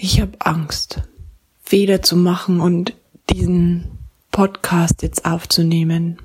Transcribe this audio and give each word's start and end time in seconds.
Ich 0.00 0.20
habe 0.20 0.36
Angst, 0.38 1.02
Fehler 1.60 2.02
zu 2.02 2.14
machen 2.14 2.60
und 2.60 2.94
diesen 3.30 3.98
Podcast 4.30 5.02
jetzt 5.02 5.24
aufzunehmen. 5.24 6.22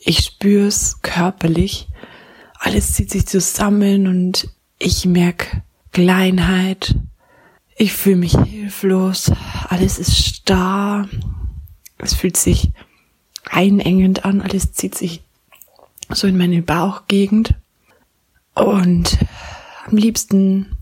Ich 0.00 0.18
spür's 0.18 1.00
körperlich. 1.00 1.86
Alles 2.58 2.92
zieht 2.92 3.12
sich 3.12 3.24
zusammen 3.26 4.08
und 4.08 4.48
ich 4.80 5.06
merke 5.06 5.62
Kleinheit. 5.92 6.96
Ich 7.76 7.92
fühle 7.92 8.16
mich 8.16 8.36
hilflos. 8.36 9.30
Alles 9.68 10.00
ist 10.00 10.16
starr. 10.18 11.08
Es 11.98 12.14
fühlt 12.14 12.36
sich 12.36 12.72
einengend 13.48 14.24
an. 14.24 14.40
Alles 14.40 14.72
zieht 14.72 14.96
sich 14.96 15.22
so 16.08 16.26
in 16.26 16.36
meine 16.36 16.62
Bauchgegend. 16.62 17.54
Und 18.56 19.18
am 19.86 19.96
liebsten 19.96 20.76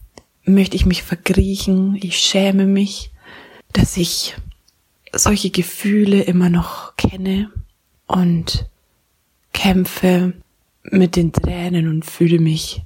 möchte 0.44 0.76
ich 0.76 0.86
mich 0.86 1.02
verkriechen. 1.02 1.96
Ich 1.96 2.18
schäme 2.18 2.66
mich, 2.66 3.10
dass 3.72 3.96
ich 3.96 4.36
solche 5.12 5.50
Gefühle 5.50 6.22
immer 6.22 6.48
noch 6.48 6.96
kenne 6.96 7.50
und 8.06 8.66
kämpfe 9.52 10.34
mit 10.84 11.16
den 11.16 11.32
Tränen 11.32 11.88
und 11.88 12.04
fühle 12.04 12.38
mich 12.38 12.82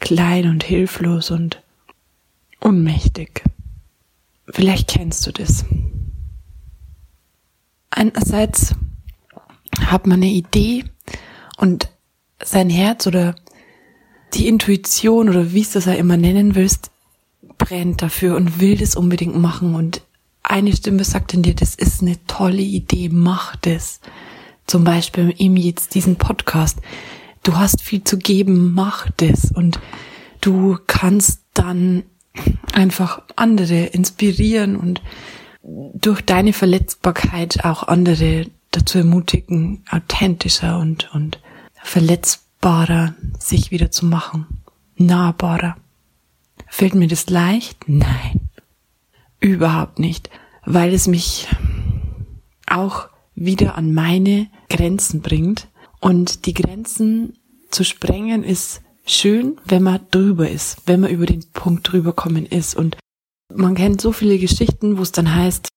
klein 0.00 0.48
und 0.48 0.64
hilflos 0.64 1.30
und 1.30 1.62
unmächtig. 2.60 3.42
Vielleicht 4.48 4.88
kennst 4.88 5.26
du 5.26 5.32
das. 5.32 5.64
Einerseits 7.90 8.74
hat 9.80 10.06
man 10.06 10.22
eine 10.22 10.30
Idee 10.30 10.84
und 11.56 11.88
sein 12.42 12.70
Herz 12.70 13.06
oder 13.06 13.34
die 14.34 14.48
Intuition 14.48 15.28
oder 15.28 15.52
wie 15.52 15.62
es 15.62 15.72
das 15.72 15.88
auch 15.88 15.96
immer 15.96 16.16
nennen 16.16 16.54
willst, 16.54 16.90
brennt 17.56 18.02
dafür 18.02 18.36
und 18.36 18.60
will 18.60 18.76
das 18.76 18.96
unbedingt 18.96 19.36
machen 19.36 19.74
und 19.74 20.02
eine 20.42 20.74
Stimme 20.74 21.04
sagt 21.04 21.34
in 21.34 21.42
dir, 21.42 21.54
das 21.54 21.74
ist 21.74 22.00
eine 22.00 22.16
tolle 22.26 22.62
Idee, 22.62 23.10
mach 23.12 23.56
das. 23.56 24.00
Zum 24.66 24.84
Beispiel 24.84 25.34
eben 25.36 25.56
jetzt 25.56 25.94
diesen 25.94 26.16
Podcast. 26.16 26.78
Du 27.42 27.56
hast 27.56 27.82
viel 27.82 28.02
zu 28.02 28.18
geben, 28.18 28.72
mach 28.72 29.10
das 29.18 29.50
und 29.52 29.78
du 30.40 30.78
kannst 30.86 31.42
dann 31.52 32.04
einfach 32.72 33.22
andere 33.36 33.86
inspirieren 33.86 34.76
und 34.76 35.02
durch 35.62 36.22
deine 36.22 36.52
Verletzbarkeit 36.52 37.64
auch 37.64 37.82
andere 37.82 38.46
dazu 38.70 38.98
ermutigen, 38.98 39.84
authentischer 39.90 40.78
und, 40.78 41.12
und 41.14 41.40
verletzbarer 42.60 43.14
sich 43.38 43.70
wieder 43.70 43.90
zu 43.90 44.06
machen, 44.06 44.46
nahbarer. 44.96 45.76
Fällt 46.66 46.94
mir 46.94 47.08
das 47.08 47.30
leicht? 47.30 47.88
Nein, 47.88 48.50
überhaupt 49.40 49.98
nicht, 49.98 50.30
weil 50.64 50.92
es 50.92 51.06
mich 51.06 51.48
auch 52.66 53.08
wieder 53.34 53.76
an 53.76 53.94
meine 53.94 54.48
Grenzen 54.68 55.22
bringt. 55.22 55.68
Und 56.00 56.46
die 56.46 56.54
Grenzen 56.54 57.38
zu 57.70 57.84
sprengen 57.84 58.44
ist 58.44 58.82
schön, 59.06 59.58
wenn 59.64 59.82
man 59.82 60.00
drüber 60.10 60.48
ist, 60.48 60.78
wenn 60.86 61.00
man 61.00 61.10
über 61.10 61.26
den 61.26 61.44
Punkt 61.52 61.90
drüber 61.90 62.12
kommen 62.12 62.46
ist. 62.46 62.76
Und 62.76 62.96
man 63.54 63.74
kennt 63.74 64.00
so 64.00 64.12
viele 64.12 64.38
Geschichten, 64.38 64.98
wo 64.98 65.02
es 65.02 65.12
dann 65.12 65.34
heißt, 65.34 65.68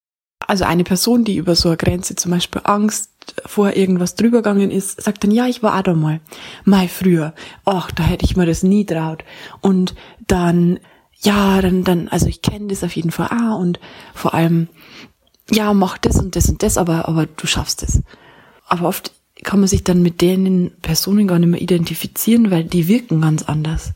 also 0.52 0.66
eine 0.66 0.84
Person, 0.84 1.24
die 1.24 1.38
über 1.38 1.56
so 1.56 1.70
eine 1.70 1.78
Grenze 1.78 2.18
zum 2.18 2.32
Beispiel 2.32 2.60
Angst 2.66 3.10
vor 3.46 3.78
irgendwas 3.78 4.16
drübergegangen 4.16 4.70
ist, 4.70 5.02
sagt 5.02 5.24
dann, 5.24 5.32
ja, 5.32 5.48
ich 5.48 5.64
war 5.64 5.80
auch 5.80 5.82
da 5.82 5.94
mal, 5.94 6.20
mal 6.66 6.90
früher. 6.90 7.34
Ach, 7.64 7.90
da 7.92 8.04
hätte 8.04 8.26
ich 8.26 8.36
mir 8.36 8.46
das 8.46 8.62
nie 8.62 8.86
traut. 8.86 9.24
Und 9.62 9.96
dann, 10.28 10.82
ja, 11.22 11.62
dann, 11.62 11.86
dann, 11.86 12.10
also 12.10 12.28
ich 12.28 12.42
kenne 12.42 12.68
das 12.68 12.84
auf 12.84 12.94
jeden 12.98 13.12
Fall 13.12 13.28
auch 13.28 13.60
und 13.60 13.80
vor 14.14 14.34
allem, 14.34 14.68
ja, 15.50 15.74
mach 15.74 15.98
das 15.98 16.18
und 16.18 16.36
das 16.36 16.50
und 16.50 16.62
das, 16.64 16.78
aber, 16.78 17.08
aber 17.08 17.28
du 17.28 17.48
schaffst 17.48 17.82
es. 17.82 18.04
Aber 18.68 18.90
oft 18.90 19.14
kann 19.44 19.62
man 19.62 19.70
sich 19.70 19.86
dann 19.86 20.02
mit 20.02 20.20
denen 20.20 20.72
Personen 20.82 21.30
gar 21.30 21.40
nicht 21.40 21.48
mehr 21.48 21.62
identifizieren, 21.62 22.52
weil 22.52 22.66
die 22.66 22.90
wirken 22.90 23.22
ganz 23.22 23.44
anders. 23.44 23.94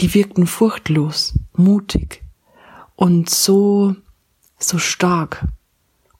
Die 0.00 0.12
wirkten 0.12 0.46
furchtlos, 0.46 1.32
mutig 1.56 2.22
und 2.94 3.30
so, 3.30 3.96
so 4.58 4.76
stark. 4.76 5.46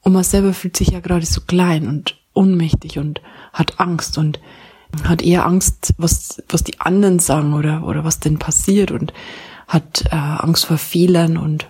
Und 0.03 0.13
man 0.13 0.23
selber 0.23 0.53
fühlt 0.53 0.77
sich 0.77 0.89
ja 0.89 0.99
gerade 0.99 1.25
so 1.25 1.41
klein 1.41 1.87
und 1.87 2.17
ohnmächtig 2.33 2.99
und 2.99 3.21
hat 3.53 3.79
Angst 3.79 4.17
und 4.17 4.39
hat 5.03 5.21
eher 5.21 5.45
Angst, 5.45 5.93
was, 5.97 6.43
was 6.49 6.63
die 6.63 6.79
anderen 6.79 7.19
sagen 7.19 7.53
oder, 7.53 7.83
oder 7.85 8.03
was 8.03 8.19
denn 8.19 8.37
passiert 8.37 8.91
und 8.91 9.13
hat 9.67 10.05
äh, 10.11 10.15
Angst 10.15 10.65
vor 10.65 10.77
Fehlern 10.77 11.37
und 11.37 11.67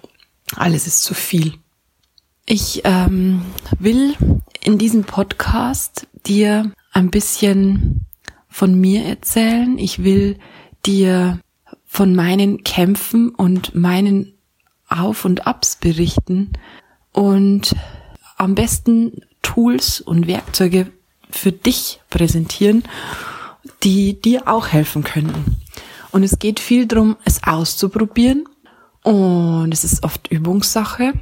alles 0.55 0.87
ist 0.87 1.03
zu 1.03 1.13
viel. 1.13 1.53
Ich 2.45 2.81
ähm, 2.83 3.43
will 3.79 4.15
in 4.61 4.77
diesem 4.77 5.03
Podcast 5.03 6.07
dir 6.25 6.71
ein 6.91 7.09
bisschen 7.09 8.05
von 8.49 8.79
mir 8.79 9.05
erzählen. 9.05 9.77
Ich 9.77 10.03
will 10.03 10.37
dir 10.85 11.39
von 11.85 12.15
meinen 12.15 12.63
Kämpfen 12.63 13.29
und 13.29 13.75
meinen 13.75 14.33
Auf 14.89 15.25
und 15.25 15.47
Abs 15.47 15.77
berichten 15.77 16.53
und 17.13 17.75
am 18.37 18.55
besten 18.55 19.21
Tools 19.41 20.01
und 20.01 20.27
Werkzeuge 20.27 20.91
für 21.29 21.51
dich 21.51 21.99
präsentieren, 22.09 22.83
die 23.83 24.19
dir 24.19 24.47
auch 24.47 24.67
helfen 24.67 25.03
können. 25.03 25.57
Und 26.11 26.23
es 26.23 26.39
geht 26.39 26.59
viel 26.59 26.85
darum, 26.85 27.17
es 27.25 27.43
auszuprobieren. 27.43 28.45
Und 29.03 29.73
es 29.73 29.83
ist 29.83 30.03
oft 30.03 30.31
Übungssache. 30.31 31.13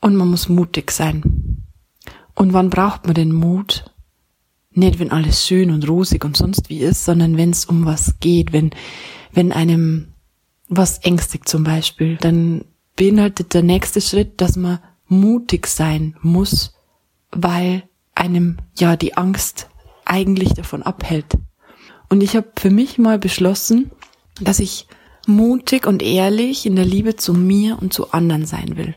Und 0.00 0.16
man 0.16 0.28
muss 0.28 0.48
mutig 0.48 0.90
sein. 0.90 1.64
Und 2.34 2.52
wann 2.52 2.70
braucht 2.70 3.06
man 3.06 3.14
den 3.14 3.32
Mut? 3.32 3.84
Nicht, 4.72 4.98
wenn 4.98 5.12
alles 5.12 5.46
schön 5.46 5.70
und 5.70 5.88
rosig 5.88 6.24
und 6.24 6.36
sonst 6.36 6.70
wie 6.70 6.80
ist, 6.80 7.04
sondern 7.04 7.36
wenn 7.36 7.50
es 7.50 7.66
um 7.66 7.84
was 7.84 8.18
geht, 8.20 8.52
wenn, 8.52 8.70
wenn 9.32 9.52
einem 9.52 10.08
was 10.68 10.98
ängstigt 10.98 11.48
zum 11.48 11.62
Beispiel, 11.62 12.16
dann 12.16 12.64
beinhaltet 12.96 13.54
der 13.54 13.62
nächste 13.62 14.00
Schritt, 14.00 14.40
dass 14.40 14.56
man 14.56 14.80
mutig 15.12 15.66
sein 15.66 16.16
muss, 16.22 16.74
weil 17.30 17.84
einem 18.14 18.58
ja 18.78 18.96
die 18.96 19.16
Angst 19.16 19.68
eigentlich 20.04 20.54
davon 20.54 20.82
abhält. 20.82 21.38
Und 22.08 22.22
ich 22.22 22.36
habe 22.36 22.50
für 22.56 22.70
mich 22.70 22.98
mal 22.98 23.18
beschlossen, 23.18 23.90
dass 24.40 24.58
ich 24.58 24.86
mutig 25.26 25.86
und 25.86 26.02
ehrlich 26.02 26.66
in 26.66 26.76
der 26.76 26.84
Liebe 26.84 27.16
zu 27.16 27.32
mir 27.32 27.78
und 27.80 27.92
zu 27.92 28.12
anderen 28.12 28.44
sein 28.44 28.76
will. 28.76 28.94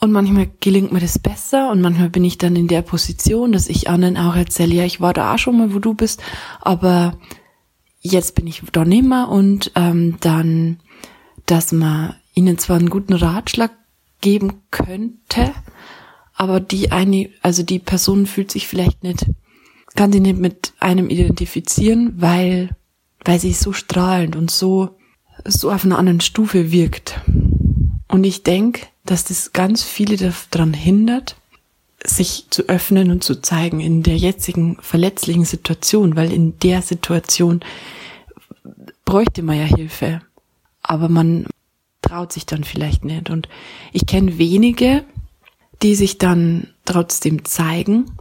Und 0.00 0.12
manchmal 0.12 0.50
gelingt 0.60 0.92
mir 0.92 1.00
das 1.00 1.18
besser 1.18 1.70
und 1.70 1.80
manchmal 1.80 2.10
bin 2.10 2.24
ich 2.24 2.36
dann 2.36 2.56
in 2.56 2.68
der 2.68 2.82
Position, 2.82 3.52
dass 3.52 3.68
ich 3.68 3.88
anderen 3.88 4.18
auch 4.18 4.36
erzähle, 4.36 4.74
ja, 4.74 4.84
ich 4.84 5.00
war 5.00 5.14
da 5.14 5.34
auch 5.34 5.38
schon 5.38 5.56
mal, 5.56 5.72
wo 5.72 5.78
du 5.78 5.94
bist, 5.94 6.22
aber 6.60 7.16
jetzt 8.00 8.34
bin 8.34 8.46
ich 8.46 8.62
da 8.70 8.84
nimmer 8.84 9.30
und 9.30 9.72
ähm, 9.76 10.18
dann, 10.20 10.78
dass 11.46 11.72
man 11.72 12.16
ihnen 12.34 12.58
zwar 12.58 12.76
einen 12.76 12.90
guten 12.90 13.14
Ratschlag 13.14 13.70
geben 14.20 14.62
könnte, 14.70 15.52
aber 16.34 16.60
die 16.60 16.92
eine, 16.92 17.30
also 17.42 17.62
die 17.62 17.78
Person 17.78 18.26
fühlt 18.26 18.50
sich 18.50 18.66
vielleicht 18.66 19.02
nicht, 19.02 19.26
kann 19.94 20.12
sich 20.12 20.20
nicht 20.20 20.38
mit 20.38 20.72
einem 20.80 21.08
identifizieren, 21.08 22.14
weil, 22.20 22.70
weil 23.24 23.38
sie 23.38 23.52
so 23.52 23.72
strahlend 23.72 24.34
und 24.34 24.50
so, 24.50 24.96
so 25.44 25.70
auf 25.70 25.84
einer 25.84 25.98
anderen 25.98 26.20
Stufe 26.20 26.72
wirkt. 26.72 27.20
Und 28.08 28.24
ich 28.24 28.42
denke, 28.42 28.86
dass 29.04 29.24
das 29.24 29.52
ganz 29.52 29.82
viele 29.82 30.16
daran 30.50 30.74
hindert, 30.74 31.36
sich 32.04 32.46
zu 32.50 32.68
öffnen 32.68 33.10
und 33.10 33.24
zu 33.24 33.40
zeigen 33.40 33.80
in 33.80 34.02
der 34.02 34.16
jetzigen 34.16 34.76
verletzlichen 34.80 35.44
Situation, 35.44 36.16
weil 36.16 36.32
in 36.32 36.58
der 36.58 36.82
Situation 36.82 37.60
bräuchte 39.04 39.42
man 39.42 39.58
ja 39.58 39.64
Hilfe. 39.64 40.20
Aber 40.82 41.08
man 41.08 41.46
traut 42.14 42.32
sich 42.32 42.46
dann 42.46 42.62
vielleicht 42.62 43.04
nicht. 43.04 43.28
Und 43.28 43.48
ich 43.92 44.06
kenne 44.06 44.38
wenige, 44.38 45.04
die 45.82 45.96
sich 45.96 46.18
dann 46.18 46.68
trotzdem 46.84 47.44
zeigen. 47.44 48.12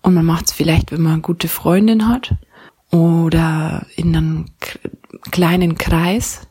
Und 0.00 0.14
man 0.14 0.24
macht 0.24 0.46
es 0.46 0.52
vielleicht, 0.52 0.92
wenn 0.92 1.02
man 1.02 1.14
eine 1.14 1.22
gute 1.22 1.48
Freundin 1.48 2.08
hat 2.08 2.34
oder 2.90 3.86
in 3.96 4.16
einem 4.16 4.46
kleinen 5.30 5.76
Kreis. 5.76 6.46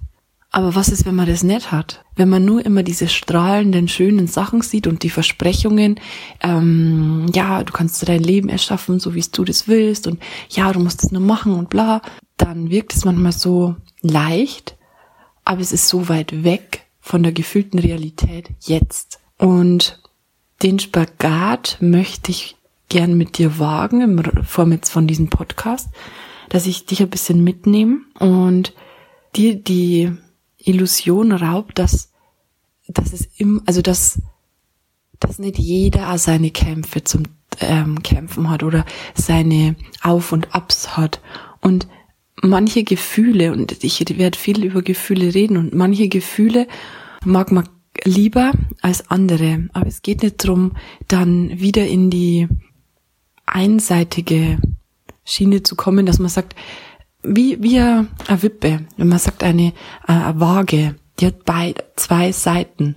Aber 0.52 0.76
was 0.76 0.90
ist, 0.90 1.08
wenn 1.08 1.16
man 1.16 1.26
das 1.26 1.42
nicht 1.42 1.72
hat? 1.72 2.04
Wenn 2.16 2.30
man 2.30 2.46
nur 2.46 2.64
immer 2.64 2.84
diese 2.84 3.08
strahlenden, 3.08 3.88
schönen 3.88 4.28
Sachen 4.28 4.62
sieht 4.62 4.86
und 4.86 5.02
die 5.02 5.10
Versprechungen, 5.10 6.00
ähm, 6.42 7.26
ja, 7.34 7.64
du 7.64 7.74
kannst 7.74 8.08
dein 8.08 8.22
Leben 8.22 8.50
erschaffen, 8.50 9.00
so 9.00 9.16
wie 9.16 9.26
du 9.32 9.44
das 9.46 9.68
willst 9.68 10.06
und 10.06 10.22
ja, 10.50 10.72
du 10.72 10.80
musst 10.80 11.04
es 11.04 11.12
nur 11.12 11.24
machen 11.24 11.54
und 11.54 11.72
bla, 11.72 12.04
dann 12.38 12.70
wirkt 12.70 12.96
es 12.96 13.04
manchmal 13.04 13.32
so 13.32 13.78
leicht, 14.02 14.78
aber 15.46 15.62
es 15.62 15.72
ist 15.72 15.88
so 15.88 16.10
weit 16.10 16.44
weg 16.44 16.86
von 17.00 17.24
der 17.24 17.32
gefühlten 17.32 17.80
Realität 17.80 18.50
jetzt. 18.62 19.20
Und 19.38 20.02
den 20.62 20.80
Spagat 20.80 21.78
möchte 21.82 22.32
ich 22.32 22.56
gern 22.90 23.18
mit 23.18 23.38
dir 23.38 23.60
wagen, 23.60 24.02
in 24.02 24.44
Form 24.44 24.72
jetzt 24.72 24.90
von 24.90 25.08
diesem 25.08 25.30
Podcast, 25.30 25.90
dass 26.50 26.66
ich 26.66 26.86
dich 26.86 27.02
ein 27.02 27.10
bisschen 27.10 27.44
mitnehme 27.44 28.00
und 28.20 28.74
dir 29.36 29.56
die 29.56 30.12
Illusion 30.58 31.32
raubt, 31.32 31.80
dass 31.80 32.14
dass 32.88 33.14
es 33.14 33.30
im, 33.38 33.62
also 33.66 33.82
dass, 33.82 34.22
dass 35.20 35.40
nicht 35.40 35.58
jeder 35.58 36.18
seine 36.18 36.52
Kämpfe 36.52 37.04
zum 37.04 37.24
ähm, 37.60 38.02
Kämpfen 38.04 38.50
hat 38.50 38.64
oder 38.64 38.86
seine 39.14 39.76
Auf 40.02 40.32
und 40.32 40.54
Abs 40.56 40.98
hat 40.98 41.22
und 41.62 41.88
manche 42.44 42.84
Gefühle 42.84 43.52
und 43.52 43.84
ich 43.84 44.18
werde 44.18 44.38
viel 44.38 44.64
über 44.64 44.82
Gefühle 44.82 45.34
reden 45.34 45.58
und 45.58 45.74
manche 45.74 46.10
Gefühle 46.10 46.68
mag 47.26 47.52
man 47.52 47.68
lieber 48.04 48.52
als 48.82 49.10
andere, 49.10 49.70
aber 49.74 49.88
es 49.88 50.02
geht 50.02 50.24
nicht 50.24 50.38
drum, 50.38 50.74
dann 51.08 51.60
wieder 51.60 51.88
in 51.88 52.10
die 52.10 52.48
einseitige 53.46 54.58
Schiene 55.24 55.64
zu 55.64 55.76
kommen, 55.76 56.06
dass 56.06 56.20
man 56.20 56.30
sagt, 56.30 56.56
wie, 57.24 57.62
wie 57.64 57.80
eine 57.80 58.08
Wippe, 58.42 58.82
wenn 58.98 59.08
man 59.08 59.20
sagt 59.20 59.44
eine, 59.44 59.68
äh, 60.08 60.12
eine 60.12 60.40
Waage, 60.40 60.96
die 61.20 61.28
hat 61.28 61.46
beide, 61.46 61.84
zwei 61.96 62.32
Seiten. 62.32 62.96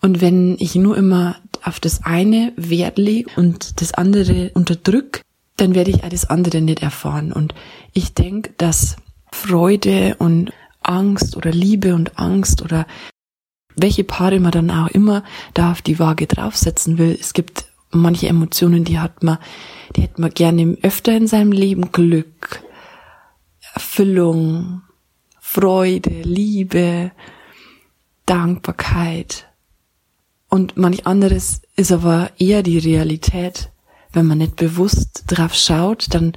Und 0.00 0.20
wenn 0.20 0.56
ich 0.58 0.74
nur 0.74 0.96
immer 0.96 1.36
auf 1.62 1.78
das 1.78 2.02
eine 2.04 2.52
Wert 2.56 2.98
lege 2.98 3.30
und 3.36 3.80
das 3.80 3.92
andere 3.92 4.50
unterdrück, 4.54 5.20
dann 5.62 5.74
werde 5.76 5.92
ich 5.92 5.98
das 5.98 6.28
andere 6.28 6.60
nicht 6.60 6.82
erfahren. 6.82 7.32
Und 7.32 7.54
ich 7.92 8.14
denke, 8.14 8.52
dass 8.58 8.96
Freude 9.30 10.16
und 10.18 10.52
Angst 10.82 11.36
oder 11.36 11.52
Liebe 11.52 11.94
und 11.94 12.18
Angst 12.18 12.62
oder 12.62 12.86
welche 13.76 14.04
Paare 14.04 14.40
man 14.40 14.52
dann 14.52 14.70
auch 14.70 14.88
immer 14.88 15.22
da 15.54 15.70
auf 15.70 15.80
die 15.80 15.98
Waage 15.98 16.26
draufsetzen 16.26 16.98
will. 16.98 17.16
Es 17.18 17.32
gibt 17.32 17.66
manche 17.90 18.28
Emotionen, 18.28 18.84
die 18.84 18.98
hat 18.98 19.22
man, 19.22 19.38
die 19.96 20.02
hätte 20.02 20.20
man 20.20 20.30
gerne 20.30 20.76
öfter 20.82 21.16
in 21.16 21.26
seinem 21.26 21.52
Leben. 21.52 21.92
Glück, 21.92 22.62
Erfüllung, 23.72 24.82
Freude, 25.40 26.22
Liebe, 26.22 27.12
Dankbarkeit. 28.26 29.48
Und 30.48 30.76
manch 30.76 31.06
anderes 31.06 31.62
ist 31.76 31.92
aber 31.92 32.30
eher 32.38 32.62
die 32.62 32.78
Realität. 32.78 33.71
Wenn 34.12 34.26
man 34.26 34.38
nicht 34.38 34.56
bewusst 34.56 35.24
drauf 35.26 35.54
schaut, 35.54 36.06
dann 36.14 36.32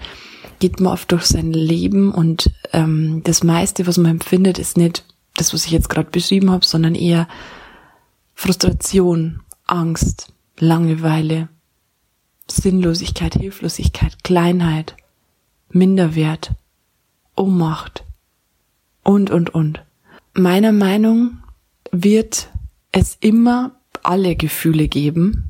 geht 0.60 0.80
man 0.80 0.94
oft 0.94 1.12
durch 1.12 1.25
sein 1.25 1.51
Leben 1.51 2.12
und 2.12 2.51
ähm, 2.72 3.22
das 3.24 3.44
meiste, 3.44 3.88
was 3.88 3.98
man 3.98 4.12
empfindet, 4.12 4.57
ist 4.57 4.77
nicht 4.77 5.04
das, 5.36 5.54
was 5.54 5.66
ich 5.66 5.72
jetzt 5.72 5.89
gerade 5.89 6.10
beschrieben 6.10 6.51
habe, 6.51 6.66
sondern 6.66 6.95
eher 6.95 7.27
Frustration, 8.33 9.42
Angst, 9.66 10.33
Langeweile, 10.57 11.50
Sinnlosigkeit, 12.50 13.36
Hilflosigkeit, 13.36 14.24
Kleinheit, 14.24 14.95
Minderwert, 15.69 16.51
Ohnmacht 17.36 18.06
und, 19.04 19.30
und, 19.30 19.54
und. 19.54 19.83
Meiner 20.33 20.71
Meinung 20.71 21.39
wird 21.92 22.50
es 22.92 23.18
immer 23.19 23.71
alle 24.04 24.36
Gefühle 24.36 24.88
geben 24.88 25.50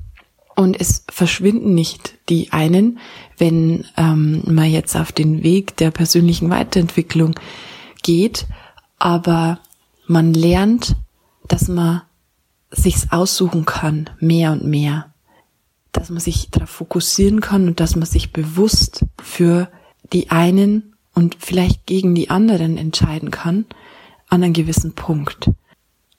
und 0.55 0.79
es 0.79 1.05
verschwinden 1.09 1.73
nicht 1.75 2.17
die 2.29 2.51
einen, 2.51 2.99
wenn 3.37 3.85
ähm, 3.97 4.43
man 4.45 4.69
jetzt 4.69 4.95
auf 4.95 5.11
den 5.11 5.43
Weg 5.43 5.75
der 5.77 5.91
persönlichen 5.91 6.49
Weiterentwicklung 6.49 7.35
geht, 8.03 8.45
aber 8.97 9.59
man 10.07 10.33
lernt, 10.33 10.95
dass 11.47 11.67
man 11.67 12.01
sich's 12.71 13.11
aussuchen 13.11 13.65
kann, 13.65 14.09
mehr 14.19 14.51
und 14.51 14.65
mehr. 14.65 15.13
Dass 15.91 16.09
man 16.09 16.19
sich 16.19 16.49
darauf 16.51 16.69
fokussieren 16.69 17.41
kann 17.41 17.67
und 17.67 17.79
dass 17.79 17.95
man 17.95 18.05
sich 18.05 18.33
bewusst 18.33 19.05
für 19.21 19.69
die 20.13 20.29
einen 20.29 20.95
und 21.13 21.37
vielleicht 21.39 21.85
gegen 21.85 22.15
die 22.15 22.29
anderen 22.29 22.77
entscheiden 22.77 23.31
kann 23.31 23.65
an 24.29 24.43
einem 24.43 24.53
gewissen 24.53 24.93
Punkt. 24.93 25.49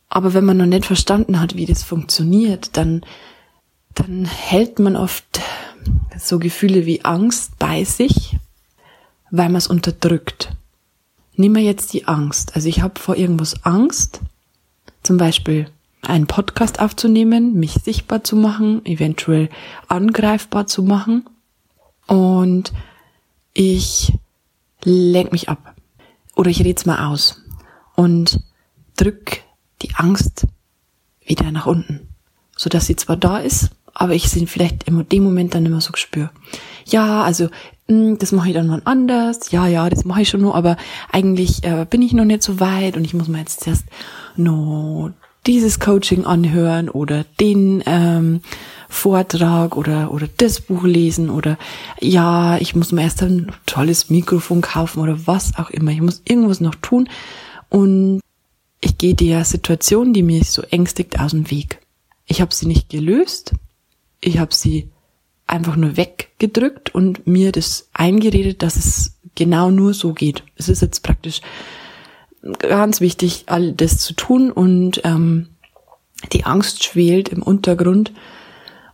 Aber 0.08 0.34
wenn 0.34 0.44
man 0.44 0.56
noch 0.56 0.66
nicht 0.66 0.86
verstanden 0.86 1.40
hat, 1.40 1.56
wie 1.56 1.66
das 1.66 1.82
funktioniert, 1.82 2.76
dann, 2.76 3.02
dann 3.96 4.26
hält 4.26 4.78
man 4.78 4.94
oft 4.94 5.40
so 6.16 6.38
Gefühle 6.38 6.86
wie 6.86 7.04
Angst 7.04 7.58
bei 7.58 7.82
sich, 7.84 8.36
weil 9.30 9.48
man 9.48 9.56
es 9.56 9.66
unterdrückt. 9.66 10.52
Nehmen 11.34 11.56
wir 11.56 11.62
jetzt 11.62 11.92
die 11.92 12.06
Angst. 12.06 12.54
Also 12.54 12.68
ich 12.68 12.82
habe 12.82 13.00
vor 13.00 13.16
irgendwas 13.16 13.64
Angst, 13.64 14.20
zum 15.02 15.16
Beispiel 15.16 15.70
einen 16.02 16.26
Podcast 16.26 16.78
aufzunehmen, 16.78 17.54
mich 17.54 17.72
sichtbar 17.72 18.22
zu 18.22 18.36
machen, 18.36 18.84
eventuell 18.84 19.48
angreifbar 19.88 20.66
zu 20.66 20.82
machen. 20.82 21.24
Und 22.06 22.72
ich 23.54 24.12
lenk 24.84 25.32
mich 25.32 25.48
ab. 25.48 25.74
Oder 26.34 26.50
ich 26.50 26.62
red's 26.62 26.84
mal 26.84 27.06
aus 27.06 27.42
und 27.94 28.40
drück 28.96 29.42
die 29.82 29.94
Angst 29.94 30.46
wieder 31.24 31.50
nach 31.50 31.66
unten. 31.66 32.08
So 32.56 32.68
dass 32.68 32.86
sie 32.86 32.96
zwar 32.96 33.16
da 33.16 33.38
ist, 33.38 33.70
aber 33.98 34.14
ich 34.14 34.28
sie 34.28 34.46
vielleicht 34.46 34.84
in 34.84 35.08
dem 35.08 35.24
Moment 35.24 35.54
dann 35.54 35.66
immer 35.66 35.80
so 35.80 35.92
gespür. 35.92 36.30
Ja, 36.84 37.22
also 37.22 37.48
hm, 37.88 38.18
das 38.18 38.32
mache 38.32 38.48
ich 38.48 38.54
dann 38.54 38.66
mal 38.66 38.82
anders. 38.84 39.50
Ja, 39.50 39.66
ja, 39.66 39.88
das 39.88 40.04
mache 40.04 40.22
ich 40.22 40.28
schon 40.28 40.42
nur, 40.42 40.54
aber 40.54 40.76
eigentlich 41.10 41.64
äh, 41.64 41.86
bin 41.88 42.02
ich 42.02 42.12
noch 42.12 42.24
nicht 42.24 42.42
so 42.42 42.60
weit 42.60 42.96
und 42.96 43.04
ich 43.04 43.14
muss 43.14 43.28
mir 43.28 43.38
jetzt 43.38 43.66
erst 43.66 43.84
nur 44.36 45.14
dieses 45.46 45.80
Coaching 45.80 46.26
anhören 46.26 46.88
oder 46.88 47.24
den 47.40 47.82
ähm, 47.86 48.40
Vortrag 48.88 49.76
oder 49.76 50.12
oder 50.12 50.28
das 50.36 50.60
Buch 50.60 50.84
lesen 50.84 51.30
oder 51.30 51.56
ja, 52.00 52.58
ich 52.58 52.74
muss 52.74 52.92
mir 52.92 53.02
erst 53.02 53.22
ein 53.22 53.52
tolles 53.64 54.10
Mikrofon 54.10 54.60
kaufen 54.60 55.00
oder 55.00 55.26
was 55.26 55.56
auch 55.56 55.70
immer. 55.70 55.92
Ich 55.92 56.00
muss 56.00 56.22
irgendwas 56.24 56.60
noch 56.60 56.74
tun 56.74 57.08
und 57.68 58.20
ich 58.80 58.98
gehe 58.98 59.14
der 59.14 59.44
Situation, 59.44 60.12
die 60.12 60.22
mich 60.22 60.50
so 60.50 60.62
ängstigt, 60.62 61.18
aus 61.18 61.30
dem 61.30 61.50
Weg. 61.50 61.80
Ich 62.26 62.40
habe 62.40 62.54
sie 62.54 62.66
nicht 62.66 62.88
gelöst. 62.88 63.54
Ich 64.20 64.38
habe 64.38 64.54
sie 64.54 64.90
einfach 65.46 65.76
nur 65.76 65.96
weggedrückt 65.96 66.94
und 66.94 67.26
mir 67.26 67.52
das 67.52 67.88
eingeredet, 67.92 68.62
dass 68.62 68.76
es 68.76 69.16
genau 69.34 69.70
nur 69.70 69.94
so 69.94 70.12
geht. 70.12 70.42
Es 70.56 70.68
ist 70.68 70.82
jetzt 70.82 71.02
praktisch 71.02 71.40
ganz 72.58 73.00
wichtig, 73.00 73.44
all 73.46 73.72
das 73.72 73.98
zu 73.98 74.14
tun 74.14 74.50
und 74.50 75.00
ähm, 75.04 75.48
die 76.32 76.44
Angst 76.44 76.84
schwelt 76.84 77.28
im 77.28 77.42
Untergrund 77.42 78.12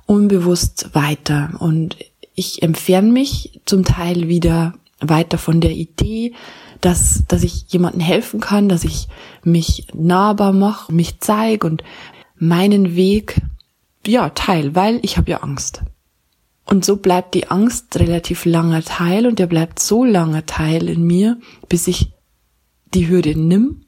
unbewusst 0.07 0.91
weiter 0.95 1.53
und 1.61 1.97
ich 2.35 2.63
entferne 2.63 3.13
mich 3.13 3.61
zum 3.67 3.85
Teil 3.85 4.29
wieder 4.29 4.75
weiter 5.01 5.39
von 5.39 5.61
der 5.61 5.73
Idee, 5.73 6.35
dass, 6.81 7.25
dass 7.29 7.43
ich 7.43 7.67
jemandem 7.69 8.01
helfen 8.01 8.41
kann, 8.41 8.69
dass 8.69 8.85
ich 8.85 9.09
mich 9.45 9.87
nahbar 9.95 10.53
mache, 10.53 10.93
mich 10.93 11.21
zeige 11.21 11.67
und 11.67 11.85
meinen 12.37 12.97
Weg 12.97 13.41
ja 14.07 14.31
teil, 14.31 14.75
weil 14.75 15.01
ich 15.03 15.17
habe 15.17 15.31
ja 15.31 15.39
Angst. 15.39 15.83
Und 16.65 16.85
so 16.85 16.97
bleibt 16.97 17.35
die 17.35 17.49
Angst 17.49 17.99
relativ 17.99 18.45
langer 18.45 18.83
Teil 18.83 19.27
und 19.27 19.39
der 19.39 19.47
bleibt 19.47 19.79
so 19.79 20.05
langer 20.05 20.47
Teil 20.47 20.89
in 20.89 21.03
mir, 21.03 21.39
bis 21.69 21.89
ich 21.89 22.13
die 22.95 23.09
Hürde 23.09 23.39
nimm. 23.39 23.85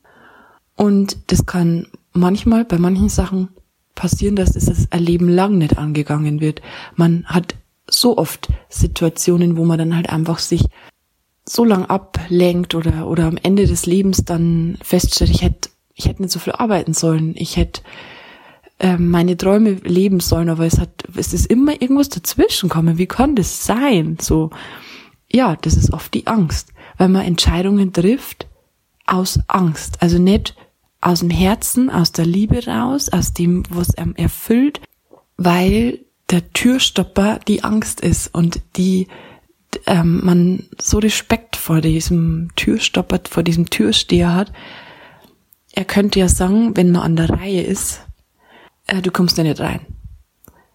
Und 0.76 1.30
das 1.30 1.46
kann 1.46 1.86
manchmal 2.12 2.64
bei 2.64 2.78
manchen 2.78 3.08
Sachen 3.08 3.48
passieren, 3.94 4.36
dass 4.36 4.56
es 4.56 4.90
ein 4.90 5.02
Leben 5.02 5.28
lang 5.28 5.58
nicht 5.58 5.78
angegangen 5.78 6.40
wird. 6.40 6.62
Man 6.96 7.24
hat 7.26 7.54
so 7.88 8.18
oft 8.18 8.48
Situationen, 8.68 9.56
wo 9.56 9.64
man 9.64 9.78
dann 9.78 9.94
halt 9.94 10.10
einfach 10.10 10.38
sich 10.38 10.66
so 11.46 11.64
lang 11.64 11.84
ablenkt 11.86 12.74
oder, 12.74 13.06
oder 13.06 13.26
am 13.26 13.38
Ende 13.42 13.66
des 13.66 13.86
Lebens 13.86 14.24
dann 14.24 14.78
feststellt, 14.82 15.30
ich 15.30 15.42
hätte, 15.42 15.68
ich 15.94 16.06
hätte 16.06 16.22
nicht 16.22 16.32
so 16.32 16.38
viel 16.38 16.54
arbeiten 16.54 16.94
sollen. 16.94 17.34
Ich 17.36 17.56
hätte 17.56 17.82
äh, 18.78 18.96
meine 18.96 19.36
Träume 19.36 19.72
leben 19.84 20.20
sollen, 20.20 20.48
aber 20.48 20.66
es 20.66 20.78
hat, 20.78 21.04
es 21.16 21.32
ist 21.32 21.46
immer 21.46 21.80
irgendwas 21.80 22.08
dazwischen 22.08 22.68
kommen. 22.68 22.98
Wie 22.98 23.06
kann 23.06 23.36
das 23.36 23.64
sein? 23.64 24.18
So, 24.20 24.50
ja, 25.30 25.56
das 25.56 25.76
ist 25.76 25.92
oft 25.92 26.12
die 26.14 26.26
Angst, 26.26 26.72
weil 26.98 27.08
man 27.08 27.22
Entscheidungen 27.22 27.92
trifft 27.92 28.46
aus 29.06 29.38
Angst, 29.48 30.00
also 30.00 30.18
nicht 30.18 30.56
aus 31.00 31.20
dem 31.20 31.30
Herzen, 31.30 31.90
aus 31.90 32.12
der 32.12 32.24
Liebe 32.24 32.66
raus, 32.66 33.10
aus 33.10 33.34
dem, 33.34 33.62
was 33.68 33.96
einem 33.96 34.14
erfüllt, 34.16 34.80
weil 35.36 36.00
der 36.30 36.52
Türstopper 36.52 37.40
die 37.46 37.62
Angst 37.62 38.00
ist 38.00 38.34
und 38.34 38.60
die 38.76 39.08
ähm, 39.86 40.20
man 40.24 40.64
so 40.80 40.98
Respekt 40.98 41.56
vor 41.56 41.80
diesem 41.80 42.48
Türstopper, 42.56 43.20
vor 43.28 43.42
diesem 43.42 43.68
Türsteher 43.68 44.34
hat. 44.34 44.52
Er 45.72 45.84
könnte 45.84 46.20
ja 46.20 46.28
sagen, 46.28 46.76
wenn 46.76 46.94
er 46.94 47.02
an 47.02 47.16
der 47.16 47.30
Reihe 47.30 47.62
ist, 47.62 48.00
äh, 48.86 49.02
du 49.02 49.10
kommst 49.10 49.38
da 49.38 49.42
nicht 49.42 49.60
rein. 49.60 49.80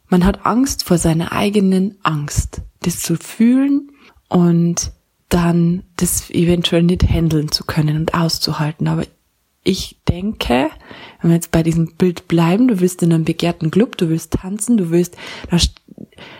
Man 0.07 0.25
hat 0.25 0.45
Angst 0.45 0.83
vor 0.85 0.97
seiner 0.97 1.31
eigenen 1.31 1.97
Angst, 2.03 2.61
das 2.81 3.01
zu 3.01 3.15
fühlen 3.15 3.91
und 4.27 4.91
dann 5.29 5.83
das 5.97 6.31
eventuell 6.31 6.83
nicht 6.83 7.03
handeln 7.07 7.51
zu 7.51 7.63
können 7.63 7.95
und 7.95 8.15
auszuhalten. 8.15 8.87
Aber 8.87 9.05
ich 9.63 9.99
denke, 10.07 10.71
wenn 11.21 11.29
wir 11.29 11.35
jetzt 11.35 11.51
bei 11.51 11.61
diesem 11.61 11.93
Bild 11.95 12.27
bleiben, 12.27 12.67
du 12.67 12.79
willst 12.79 13.03
in 13.03 13.13
einem 13.13 13.25
begehrten 13.25 13.69
Club, 13.69 13.97
du 13.97 14.09
willst 14.09 14.33
tanzen, 14.33 14.77
du 14.77 14.89
willst, 14.89 15.15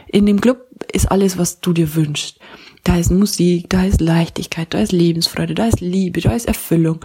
in 0.07 0.25
dem 0.25 0.41
Club 0.41 0.65
ist 0.91 1.11
alles, 1.11 1.37
was 1.37 1.59
du 1.59 1.73
dir 1.73 1.93
wünschst. 1.93 2.39
Da 2.83 2.97
ist 2.97 3.11
Musik, 3.11 3.69
da 3.69 3.83
ist 3.83 4.01
Leichtigkeit, 4.01 4.73
da 4.73 4.79
ist 4.79 4.93
Lebensfreude, 4.93 5.53
da 5.53 5.67
ist 5.67 5.81
Liebe, 5.81 6.21
da 6.21 6.31
ist 6.31 6.47
Erfüllung. 6.47 7.01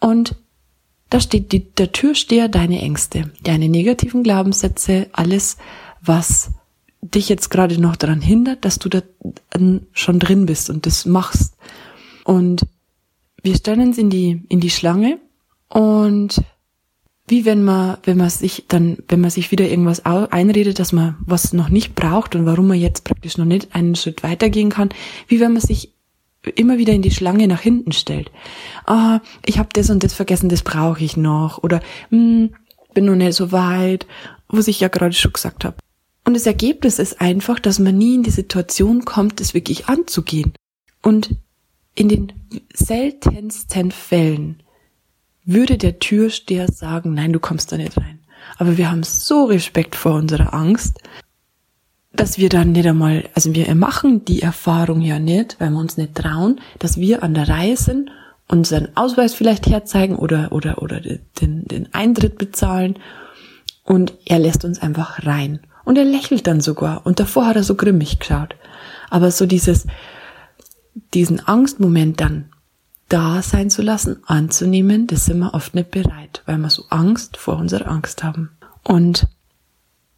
Und 0.00 0.34
da 1.10 1.20
steht 1.20 1.52
die, 1.52 1.72
der 1.74 1.92
Türsteher 1.92 2.48
deine 2.48 2.80
Ängste, 2.80 3.30
deine 3.42 3.68
negativen 3.68 4.22
Glaubenssätze, 4.22 5.08
alles, 5.12 5.56
was 6.02 6.50
dich 7.00 7.28
jetzt 7.28 7.50
gerade 7.50 7.80
noch 7.80 7.96
daran 7.96 8.20
hindert, 8.20 8.64
dass 8.64 8.78
du 8.78 8.88
da 8.88 9.02
schon 9.92 10.18
drin 10.18 10.46
bist 10.46 10.70
und 10.70 10.86
das 10.86 11.06
machst. 11.06 11.56
Und 12.24 12.66
wir 13.42 13.54
stellen 13.54 13.80
uns 13.80 13.98
in 13.98 14.10
die, 14.10 14.42
in 14.48 14.60
die 14.60 14.70
Schlange 14.70 15.18
und 15.68 16.42
wie 17.28 17.44
wenn 17.44 17.64
man, 17.64 17.98
wenn 18.04 18.16
man 18.16 18.30
sich 18.30 18.64
dann, 18.68 18.98
wenn 19.08 19.20
man 19.20 19.30
sich 19.30 19.50
wieder 19.50 19.68
irgendwas 19.68 20.04
einredet, 20.04 20.78
dass 20.78 20.92
man 20.92 21.16
was 21.20 21.52
noch 21.52 21.68
nicht 21.68 21.94
braucht 21.94 22.34
und 22.34 22.46
warum 22.46 22.68
man 22.68 22.78
jetzt 22.78 23.04
praktisch 23.04 23.36
noch 23.36 23.44
nicht 23.44 23.74
einen 23.74 23.96
Schritt 23.96 24.22
weitergehen 24.22 24.70
kann, 24.70 24.90
wie 25.26 25.40
wenn 25.40 25.52
man 25.52 25.62
sich 25.62 25.92
immer 26.54 26.78
wieder 26.78 26.92
in 26.92 27.02
die 27.02 27.10
Schlange 27.10 27.48
nach 27.48 27.60
hinten 27.60 27.92
stellt. 27.92 28.30
Ah, 28.84 29.20
ich 29.44 29.58
habe 29.58 29.68
das 29.72 29.90
und 29.90 30.02
das 30.02 30.14
vergessen, 30.14 30.48
das 30.48 30.62
brauche 30.62 31.02
ich 31.02 31.16
noch. 31.16 31.62
Oder 31.62 31.80
hm, 32.10 32.54
bin 32.94 33.04
noch 33.04 33.16
nicht 33.16 33.34
so 33.34 33.52
weit, 33.52 34.06
was 34.48 34.68
ich 34.68 34.80
ja 34.80 34.88
gerade 34.88 35.14
schon 35.14 35.32
gesagt 35.32 35.64
habe. 35.64 35.76
Und 36.24 36.34
das 36.34 36.46
Ergebnis 36.46 36.98
ist 36.98 37.20
einfach, 37.20 37.60
dass 37.60 37.78
man 37.78 37.96
nie 37.96 38.16
in 38.16 38.22
die 38.22 38.30
Situation 38.30 39.04
kommt, 39.04 39.40
es 39.40 39.54
wirklich 39.54 39.88
anzugehen. 39.88 40.52
Und 41.02 41.36
in 41.94 42.08
den 42.08 42.32
seltensten 42.74 43.92
Fällen 43.92 44.62
würde 45.44 45.78
der 45.78 46.00
Türsteher 46.00 46.70
sagen, 46.70 47.14
nein, 47.14 47.32
du 47.32 47.38
kommst 47.38 47.70
da 47.70 47.76
nicht 47.76 47.96
rein. 47.96 48.18
Aber 48.58 48.76
wir 48.76 48.90
haben 48.90 49.02
so 49.02 49.44
Respekt 49.44 49.94
vor 49.94 50.14
unserer 50.14 50.52
Angst, 50.52 51.00
dass 52.16 52.38
wir 52.38 52.48
dann 52.48 52.72
nicht 52.72 52.86
einmal, 52.86 53.28
also 53.34 53.54
wir 53.54 53.72
machen 53.74 54.24
die 54.24 54.42
Erfahrung 54.42 55.00
ja 55.00 55.18
nicht, 55.18 55.56
weil 55.58 55.70
wir 55.70 55.78
uns 55.78 55.96
nicht 55.96 56.14
trauen, 56.14 56.60
dass 56.78 56.98
wir 56.98 57.22
an 57.22 57.34
der 57.34 57.48
Reihe 57.48 57.76
sind, 57.76 58.10
unseren 58.48 58.88
Ausweis 58.96 59.34
vielleicht 59.34 59.66
herzeigen 59.66 60.16
oder, 60.16 60.52
oder, 60.52 60.82
oder 60.82 61.00
den, 61.00 61.64
den 61.64 61.92
Eintritt 61.92 62.38
bezahlen 62.38 62.98
und 63.84 64.14
er 64.24 64.38
lässt 64.38 64.64
uns 64.64 64.80
einfach 64.80 65.26
rein. 65.26 65.60
Und 65.84 65.96
er 65.96 66.04
lächelt 66.04 66.46
dann 66.46 66.60
sogar 66.60 67.06
und 67.06 67.20
davor 67.20 67.46
hat 67.46 67.56
er 67.56 67.62
so 67.62 67.76
grimmig 67.76 68.18
geschaut. 68.18 68.56
Aber 69.08 69.30
so 69.30 69.46
dieses, 69.46 69.86
diesen 71.14 71.46
Angstmoment 71.46 72.20
dann 72.20 72.50
da 73.08 73.40
sein 73.40 73.70
zu 73.70 73.82
lassen, 73.82 74.22
anzunehmen, 74.26 75.06
das 75.06 75.26
sind 75.26 75.38
wir 75.38 75.54
oft 75.54 75.76
nicht 75.76 75.92
bereit, 75.92 76.42
weil 76.46 76.58
wir 76.58 76.70
so 76.70 76.84
Angst 76.90 77.36
vor 77.36 77.56
unserer 77.56 77.88
Angst 77.88 78.24
haben. 78.24 78.50
Und 78.82 79.28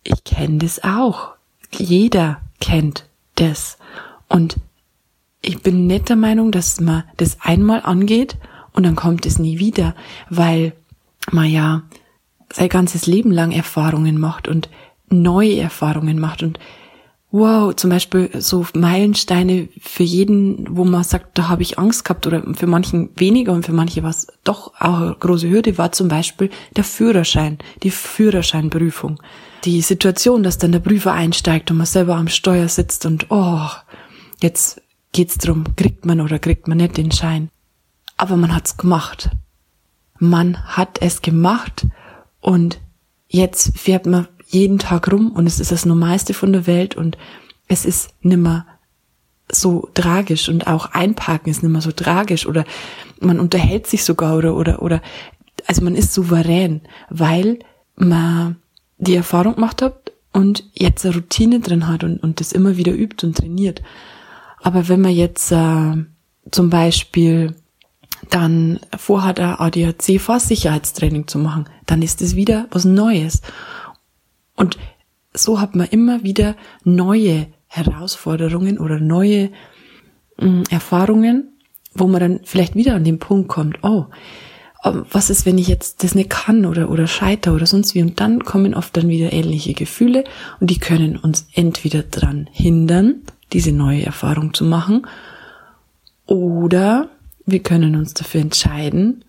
ich 0.05 0.25
kenne 0.25 0.59
das 0.59 0.83
auch. 0.83 1.38
Jeder 1.73 2.41
kennt 2.61 3.05
das. 3.35 3.79
Und 4.29 4.57
ich 5.41 5.63
bin 5.63 5.87
nicht 5.87 6.09
der 6.09 6.17
Meinung, 6.17 6.53
dass 6.53 6.81
man 6.81 7.05
das 7.17 7.39
einmal 7.41 7.83
angeht 7.83 8.37
und 8.73 8.85
dann 8.85 8.97
kommt 8.97 9.27
es 9.27 9.39
nie 9.39 9.59
wieder, 9.59 9.95
weil 10.29 10.73
man 11.31 11.47
ja 11.47 11.83
sein 12.53 12.69
ganzes 12.69 13.07
Leben 13.07 13.31
lang 13.31 13.53
Erfahrungen 13.53 14.19
macht 14.19 14.49
und 14.49 14.69
neue 15.11 15.59
Erfahrungen 15.59 16.19
macht 16.19 16.43
und 16.43 16.59
wow, 17.31 17.75
zum 17.77 17.91
Beispiel 17.91 18.31
so 18.41 18.67
Meilensteine 18.75 19.69
für 19.81 20.03
jeden, 20.03 20.77
wo 20.77 20.85
man 20.85 21.05
sagt, 21.05 21.37
da 21.37 21.49
habe 21.49 21.63
ich 21.63 21.79
Angst 21.79 22.05
gehabt 22.05 22.27
oder 22.27 22.43
für 22.55 22.67
manchen 22.67 23.11
weniger 23.17 23.53
und 23.53 23.67
für 23.67 23.73
manche 23.73 24.03
war 24.03 24.11
es 24.11 24.29
doch 24.45 24.73
auch 24.81 25.01
eine 25.01 25.17
große 25.19 25.49
Hürde, 25.49 25.77
war 25.77 25.93
zum 25.93 26.09
Beispiel 26.09 26.51
der 26.77 26.85
Führerschein, 26.85 27.59
die 27.83 27.91
Führerscheinprüfung. 27.91 29.21
Die 29.65 29.83
Situation, 29.83 30.43
dass 30.43 30.59
dann 30.59 30.73
der 30.73 30.79
Prüfer 30.79 31.13
einsteigt 31.13 31.71
und 31.71 31.77
man 31.79 31.87
selber 31.87 32.17
am 32.17 32.29
Steuer 32.29 32.69
sitzt 32.69 33.05
und 33.05 33.27
oh, 33.31 33.69
jetzt 34.41 34.81
geht's 35.13 35.37
drum, 35.37 35.77
kriegt 35.77 36.07
man 36.07 36.21
oder 36.21 36.39
kriegt 36.39 36.69
man 36.69 36.79
nicht 36.79 36.97
den 36.97 37.13
Schein. 37.13 37.51
Aber 38.17 38.37
man 38.37 38.55
hat's 38.55 38.77
gemacht. 38.77 39.31
Man 40.19 40.65
hat 40.65 41.03
es 41.03 41.23
gemacht 41.23 41.87
und 42.41 42.81
jetzt 43.29 43.79
fährt 43.79 44.07
man 44.07 44.29
jeden 44.49 44.79
Tag 44.79 45.13
rum 45.13 45.33
und 45.33 45.47
es 45.47 45.61
ist 45.61 45.73
das 45.73 45.85
Normalste 45.85 46.35
von 46.35 46.53
der 46.53 46.67
Welt 46.67 46.97
und 46.97 47.19
es 47.69 47.85
ist 47.85 48.11
nimmer 48.23 48.67
so 49.51 49.89
tragisch 49.95 50.49
und 50.49 50.67
auch 50.67 50.93
einparken 50.93 51.51
ist 51.51 51.63
nimmer 51.63 51.81
so 51.81 51.93
tragisch 51.93 52.47
oder 52.47 52.65
man 53.21 53.41
unterhält 53.41 53.87
sich 53.87 54.05
sogar 54.05 54.37
oder, 54.37 54.57
oder, 54.57 54.83
oder, 54.83 55.03
also 55.67 55.83
man 55.83 55.95
ist 55.95 56.13
souverän, 56.13 56.83
weil 57.11 57.59
man 57.97 58.57
die 58.99 59.15
Erfahrung 59.15 59.55
gemacht 59.55 59.83
hat 59.83 60.13
und 60.33 60.65
jetzt 60.73 61.05
eine 61.05 61.15
Routine 61.15 61.61
drin 61.61 61.87
hat 61.87 62.05
und, 62.05 62.23
und 62.23 62.41
das 62.41 62.53
immer 62.53 62.77
wieder 62.77 62.93
übt 62.93 63.27
und 63.27 63.37
trainiert. 63.37 63.83
Aber 64.61 64.89
wenn 64.89 65.01
man 65.01 65.13
jetzt 65.13 65.53
äh, 65.53 65.93
zum 66.51 66.71
Beispiel 66.71 67.55
dann 68.31 68.81
vorhat, 68.97 69.41
ein 69.41 69.55
ADAC-Fahrsicherheitstraining 69.55 71.27
zu 71.29 71.39
machen, 71.39 71.69
dann 71.87 72.03
ist 72.03 72.21
es 72.23 72.37
wieder 72.37 72.67
was 72.71 72.85
Neues. 72.85 73.43
Und 74.59 74.77
so 75.33 75.61
hat 75.61 75.77
man 75.77 75.87
immer 75.87 76.25
wieder 76.25 76.57
neue 76.83 77.47
Herausforderungen 77.69 78.79
oder 78.79 78.99
neue 78.99 79.51
äh, 80.39 80.63
Erfahrungen, 80.69 81.53
wo 81.95 82.09
man 82.09 82.21
dann 82.21 82.41
vielleicht 82.43 82.75
wieder 82.75 82.95
an 82.95 83.05
den 83.05 83.21
Punkt 83.21 83.49
kommt, 83.49 83.79
oh, 83.85 84.07
ähm, 84.85 85.05
was 85.11 85.31
ist, 85.31 85.47
wenn 85.47 85.59
ich 85.59 85.69
jetzt 85.69 86.03
das 86.03 86.17
nicht 86.17 86.31
kann 86.31 86.67
oder, 86.67 86.91
oder 86.91 87.07
scheiter 87.07 87.55
oder 87.55 87.67
sonst 87.67 87.95
wie. 87.95 88.03
Und 88.03 88.19
dann 88.21 88.43
kommen 88.45 88.75
oft 88.75 88.97
dann 88.97 89.09
wieder 89.09 89.33
ähnliche 89.33 89.75
Gefühle 89.75 90.25
und 90.61 90.71
die 90.71 90.79
können 90.79 91.17
uns 91.17 91.47
entweder 91.55 92.03
dran 92.03 92.49
hindern, 92.51 93.23
diese 93.53 93.73
neue 93.73 94.05
Erfahrung 94.05 94.55
zu 94.55 94.65
machen, 94.65 95.07
oder 96.27 97.09
wir 97.47 97.61
können 97.61 97.97
uns 97.97 98.13
dafür 98.13 98.43
entscheiden, 98.43 99.25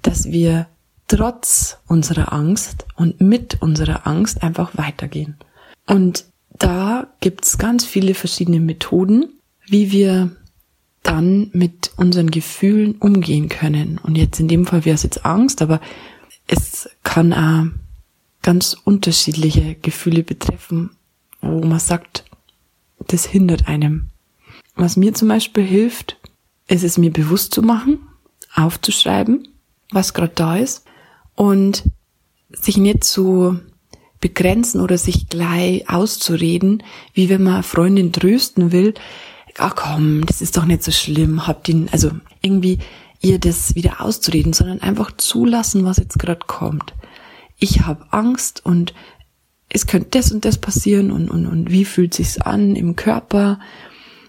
dass 0.00 0.32
wir 0.32 0.66
trotz 1.12 1.76
unserer 1.86 2.32
Angst 2.32 2.86
und 2.96 3.20
mit 3.20 3.60
unserer 3.60 4.06
Angst 4.06 4.42
einfach 4.42 4.78
weitergehen. 4.78 5.36
Und 5.86 6.24
da 6.48 7.06
gibt's 7.20 7.58
ganz 7.58 7.84
viele 7.84 8.14
verschiedene 8.14 8.60
Methoden, 8.60 9.28
wie 9.66 9.92
wir 9.92 10.34
dann 11.02 11.50
mit 11.52 11.92
unseren 11.96 12.30
Gefühlen 12.30 12.94
umgehen 12.94 13.50
können. 13.50 13.98
Und 14.02 14.16
jetzt 14.16 14.40
in 14.40 14.48
dem 14.48 14.64
Fall 14.64 14.86
wäre 14.86 14.94
es 14.94 15.02
jetzt 15.02 15.26
Angst, 15.26 15.60
aber 15.60 15.82
es 16.46 16.88
kann 17.02 17.34
auch 17.34 17.66
ganz 18.40 18.74
unterschiedliche 18.84 19.74
Gefühle 19.74 20.22
betreffen, 20.22 20.96
wo 21.42 21.60
man 21.60 21.78
sagt, 21.78 22.24
das 23.08 23.26
hindert 23.26 23.68
einem. 23.68 24.08
Was 24.76 24.96
mir 24.96 25.12
zum 25.12 25.28
Beispiel 25.28 25.64
hilft, 25.64 26.16
ist 26.68 26.84
es 26.84 26.96
mir 26.96 27.12
bewusst 27.12 27.52
zu 27.52 27.60
machen, 27.60 27.98
aufzuschreiben, 28.54 29.48
was 29.90 30.14
gerade 30.14 30.32
da 30.34 30.56
ist 30.56 30.86
und 31.34 31.84
sich 32.50 32.76
nicht 32.76 33.04
zu 33.04 33.58
begrenzen 34.20 34.80
oder 34.80 34.98
sich 34.98 35.28
gleich 35.28 35.88
auszureden, 35.90 36.82
wie 37.12 37.28
wenn 37.28 37.42
man 37.42 37.62
Freundin 37.62 38.12
trösten 38.12 38.72
will. 38.72 38.94
Ach 39.58 39.74
komm, 39.74 40.24
das 40.26 40.40
ist 40.40 40.56
doch 40.56 40.64
nicht 40.64 40.82
so 40.82 40.92
schlimm, 40.92 41.46
habt 41.46 41.68
ihn, 41.68 41.88
also 41.92 42.10
irgendwie 42.40 42.78
ihr 43.20 43.38
das 43.38 43.74
wieder 43.74 44.00
auszureden, 44.00 44.52
sondern 44.52 44.80
einfach 44.80 45.12
zulassen, 45.16 45.84
was 45.84 45.98
jetzt 45.98 46.18
gerade 46.18 46.46
kommt. 46.46 46.94
Ich 47.58 47.82
habe 47.82 48.06
Angst 48.10 48.64
und 48.64 48.94
es 49.68 49.86
könnte 49.86 50.18
das 50.18 50.32
und 50.32 50.44
das 50.44 50.58
passieren 50.58 51.10
und, 51.10 51.30
und, 51.30 51.46
und 51.46 51.70
wie 51.70 51.84
fühlt 51.84 52.14
sich's 52.14 52.38
an 52.38 52.76
im 52.76 52.96
Körper, 52.96 53.58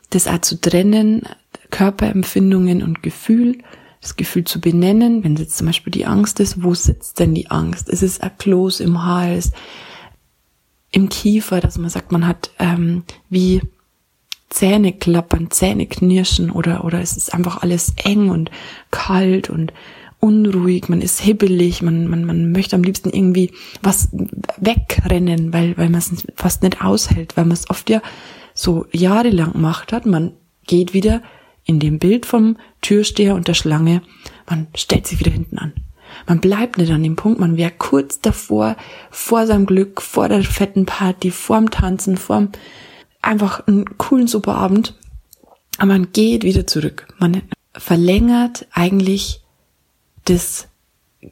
das 0.10 0.28
auch 0.28 0.42
zu 0.42 0.60
trennen, 0.60 1.24
Körperempfindungen 1.70 2.84
und 2.84 3.04
Gefühl 3.04 3.58
das 4.04 4.16
Gefühl 4.16 4.44
zu 4.44 4.60
benennen, 4.60 5.24
wenn 5.24 5.36
jetzt 5.38 5.58
zum 5.58 5.68
Beispiel 5.68 5.92
die 5.92 6.06
Angst 6.06 6.40
ist, 6.40 6.62
wo 6.64 6.74
sitzt 6.74 7.20
denn 7.20 7.34
die 7.34 7.50
Angst? 7.50 7.90
Ist 7.90 8.04
es 8.04 8.20
ein 8.20 8.38
Kloß 8.38 8.82
im 8.82 9.06
Hals, 9.06 9.52
im 10.92 11.10
Kiefer, 11.10 11.62
dass 11.62 11.78
man 11.78 11.90
sagt, 11.90 12.12
man 12.12 12.28
hat 12.28 12.52
ähm, 12.60 13.04
wie 13.30 13.62
Zähne 14.50 14.94
klappern, 14.94 15.50
Zähne 15.50 15.88
knirschen 15.88 16.52
oder, 16.52 16.84
oder 16.84 17.02
ist 17.02 17.18
es 17.18 17.30
einfach 17.30 17.64
alles 17.64 17.94
eng 18.04 18.30
und 18.30 18.52
kalt 18.92 19.50
und 19.50 19.74
unruhig, 20.20 20.90
man 20.90 21.02
ist 21.02 21.20
hibbelig, 21.20 21.82
man, 21.82 22.08
man, 22.08 22.24
man 22.24 22.52
möchte 22.52 22.76
am 22.76 22.84
liebsten 22.84 23.10
irgendwie 23.10 23.52
was 23.82 24.10
wegrennen, 24.58 25.52
weil, 25.52 25.78
weil 25.78 25.90
man 25.90 26.00
es 26.00 26.26
fast 26.36 26.62
nicht 26.62 26.82
aushält, 26.82 27.36
weil 27.36 27.46
man 27.46 27.54
es 27.54 27.70
oft 27.70 27.90
ja 27.90 28.02
so 28.54 28.86
jahrelang 28.92 29.54
gemacht 29.54 29.92
hat. 29.92 30.06
Man 30.06 30.34
geht 30.66 30.94
wieder 30.94 31.22
in 31.66 31.80
dem 31.80 32.00
Bild 32.00 32.26
vom 32.26 32.58
Türsteher 32.82 33.36
und 33.36 33.48
der 33.48 33.54
Schlange, 33.54 34.02
man 34.50 34.68
stellt 34.76 35.08
sich 35.08 35.20
wieder 35.20 35.32
hinten 35.32 35.58
an. 35.58 35.74
Man 36.28 36.42
bleibt 36.42 36.78
nicht 36.78 36.92
an 36.92 37.04
dem 37.04 37.16
Punkt, 37.16 37.40
man 37.40 37.58
wäre 37.58 37.72
kurz 37.72 38.20
davor, 38.20 38.76
vor 39.10 39.48
seinem 39.48 39.66
Glück, 39.66 40.02
vor 40.02 40.30
der 40.30 40.44
fetten 40.44 40.86
Party, 40.86 41.32
vorm 41.32 41.72
Tanzen, 41.72 42.18
vorm 42.18 42.50
einfach 43.22 43.68
einen 43.68 43.98
coolen 43.98 44.28
Superabend. 44.28 44.96
Aber 45.78 45.88
man 45.88 46.12
geht 46.12 46.44
wieder 46.44 46.68
zurück. 46.68 47.08
Man 47.18 47.42
verlängert 47.74 48.68
eigentlich 48.72 49.42
das 50.26 50.68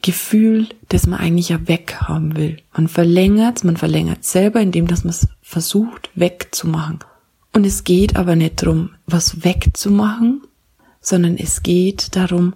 Gefühl, 0.01 0.69
das 0.89 1.05
man 1.05 1.19
eigentlich 1.19 1.50
ja 1.50 1.67
weghaben 1.67 2.35
will. 2.35 2.57
Man 2.73 2.88
verlängert, 2.88 3.63
man 3.63 3.77
verlängert 3.77 4.23
selber, 4.23 4.61
indem 4.61 4.88
dass 4.88 5.03
man 5.03 5.11
es 5.11 5.27
versucht 5.41 6.09
wegzumachen. 6.15 7.00
Und 7.53 7.65
es 7.65 7.84
geht 7.84 8.15
aber 8.15 8.36
nicht 8.36 8.62
darum, 8.62 8.91
was 9.05 9.43
wegzumachen, 9.43 10.41
sondern 11.01 11.38
es 11.38 11.63
geht 11.63 12.15
darum, 12.15 12.53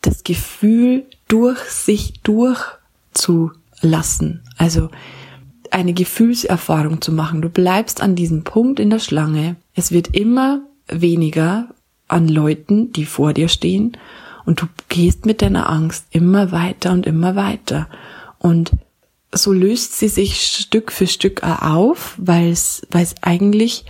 das 0.00 0.22
Gefühl 0.22 1.06
durch 1.26 1.58
sich 1.58 2.20
durchzulassen. 2.22 4.42
Also 4.56 4.90
eine 5.70 5.92
Gefühlserfahrung 5.92 7.02
zu 7.02 7.12
machen. 7.12 7.42
Du 7.42 7.48
bleibst 7.48 8.00
an 8.00 8.14
diesem 8.14 8.44
Punkt 8.44 8.78
in 8.80 8.90
der 8.90 9.00
Schlange. 9.00 9.56
Es 9.74 9.92
wird 9.92 10.16
immer 10.16 10.62
weniger 10.86 11.68
an 12.06 12.28
Leuten, 12.28 12.92
die 12.92 13.04
vor 13.04 13.34
dir 13.34 13.48
stehen. 13.48 13.96
Und 14.46 14.62
du 14.62 14.66
gehst 14.88 15.26
mit 15.26 15.42
deiner 15.42 15.68
Angst 15.68 16.06
immer 16.10 16.52
weiter 16.52 16.92
und 16.92 17.06
immer 17.06 17.36
weiter. 17.36 17.88
Und 18.38 18.70
so 19.32 19.52
löst 19.52 19.98
sie 19.98 20.08
sich 20.08 20.40
Stück 20.40 20.90
für 20.90 21.06
Stück 21.06 21.42
auf, 21.42 22.14
weil 22.16 22.50
es, 22.50 22.86
eigentlich 23.20 23.84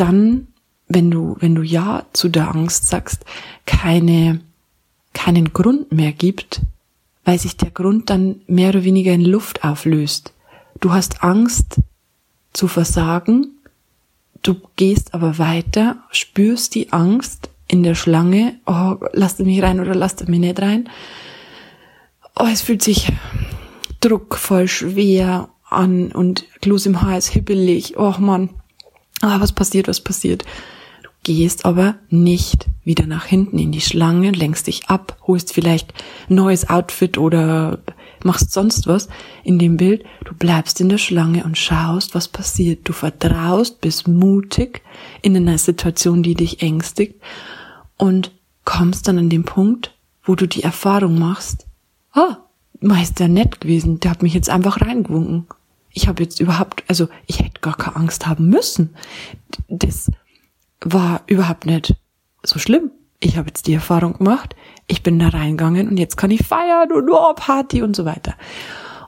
dann, 0.00 0.48
wenn 0.88 1.10
du, 1.10 1.36
wenn 1.40 1.54
du 1.54 1.62
Ja 1.62 2.06
zu 2.12 2.28
der 2.28 2.54
Angst 2.54 2.88
sagst, 2.88 3.24
keine, 3.66 4.40
keinen 5.12 5.52
Grund 5.52 5.92
mehr 5.92 6.12
gibt, 6.12 6.62
weil 7.24 7.38
sich 7.38 7.56
der 7.56 7.70
Grund 7.70 8.08
dann 8.08 8.40
mehr 8.46 8.70
oder 8.70 8.84
weniger 8.84 9.12
in 9.12 9.24
Luft 9.24 9.64
auflöst. 9.64 10.32
Du 10.80 10.92
hast 10.92 11.22
Angst 11.22 11.80
zu 12.52 12.68
versagen, 12.68 13.58
du 14.42 14.56
gehst 14.76 15.12
aber 15.12 15.38
weiter, 15.38 15.96
spürst 16.10 16.74
die 16.74 16.92
Angst 16.92 17.50
in 17.66 17.82
der 17.82 17.94
Schlange, 17.94 18.58
oh, 18.64 18.96
lasst 19.12 19.40
mich 19.40 19.62
rein 19.62 19.80
oder 19.80 19.94
lasst 19.94 20.26
mich 20.26 20.40
nicht 20.40 20.62
rein. 20.62 20.88
Oh, 22.34 22.46
es 22.50 22.62
fühlt 22.62 22.82
sich 22.82 23.12
druckvoll 24.00 24.68
schwer 24.68 25.48
an 25.68 26.12
und 26.12 26.46
Kloß 26.62 26.86
im 26.86 27.02
Hals, 27.02 27.28
hibbelig, 27.28 27.98
oh 27.98 28.14
Mann, 28.18 28.50
ah, 29.20 29.40
was 29.40 29.52
passiert, 29.52 29.88
was 29.88 30.00
passiert. 30.00 30.44
Du 31.02 31.10
gehst 31.22 31.64
aber 31.64 31.96
nicht 32.10 32.66
wieder 32.84 33.06
nach 33.06 33.26
hinten 33.26 33.58
in 33.58 33.72
die 33.72 33.80
Schlange, 33.80 34.30
lenkst 34.30 34.66
dich 34.66 34.86
ab, 34.86 35.16
holst 35.26 35.52
vielleicht 35.52 35.92
neues 36.28 36.68
Outfit 36.68 37.18
oder 37.18 37.78
machst 38.24 38.52
sonst 38.52 38.86
was 38.86 39.08
in 39.44 39.58
dem 39.58 39.76
Bild. 39.76 40.04
Du 40.24 40.34
bleibst 40.34 40.80
in 40.80 40.88
der 40.88 40.98
Schlange 40.98 41.44
und 41.44 41.58
schaust, 41.58 42.14
was 42.14 42.28
passiert. 42.28 42.88
Du 42.88 42.92
vertraust, 42.92 43.80
bist 43.80 44.08
mutig 44.08 44.82
in 45.22 45.36
einer 45.36 45.58
Situation, 45.58 46.22
die 46.22 46.34
dich 46.34 46.62
ängstigt 46.62 47.20
und 47.96 48.32
kommst 48.64 49.08
dann 49.08 49.18
an 49.18 49.30
den 49.30 49.44
Punkt, 49.44 49.94
wo 50.24 50.34
du 50.34 50.46
die 50.46 50.62
Erfahrung 50.62 51.18
machst, 51.18 51.66
ah, 52.12 52.38
Meister 52.80 53.28
nett 53.28 53.60
gewesen, 53.60 54.00
der 54.00 54.12
hat 54.12 54.22
mich 54.22 54.34
jetzt 54.34 54.50
einfach 54.50 54.80
reingewunken. 54.80 55.46
Ich 55.92 56.08
habe 56.08 56.22
jetzt 56.22 56.40
überhaupt, 56.40 56.84
also 56.88 57.08
ich 57.26 57.40
hätte 57.40 57.60
gar 57.60 57.76
keine 57.76 57.96
Angst 57.96 58.26
haben 58.26 58.48
müssen. 58.48 58.94
Das 59.68 60.10
war 60.80 61.22
überhaupt 61.26 61.66
nicht 61.66 61.94
so 62.42 62.58
schlimm. 62.58 62.90
Ich 63.20 63.36
habe 63.36 63.48
jetzt 63.48 63.66
die 63.66 63.74
Erfahrung 63.74 64.18
gemacht, 64.18 64.54
ich 64.86 65.02
bin 65.02 65.18
da 65.18 65.28
reingegangen 65.28 65.88
und 65.88 65.96
jetzt 65.96 66.16
kann 66.16 66.30
ich 66.30 66.46
feiern 66.46 66.92
und 66.92 67.10
oh, 67.10 67.32
Party 67.34 67.82
und 67.82 67.96
so 67.96 68.04
weiter. 68.04 68.34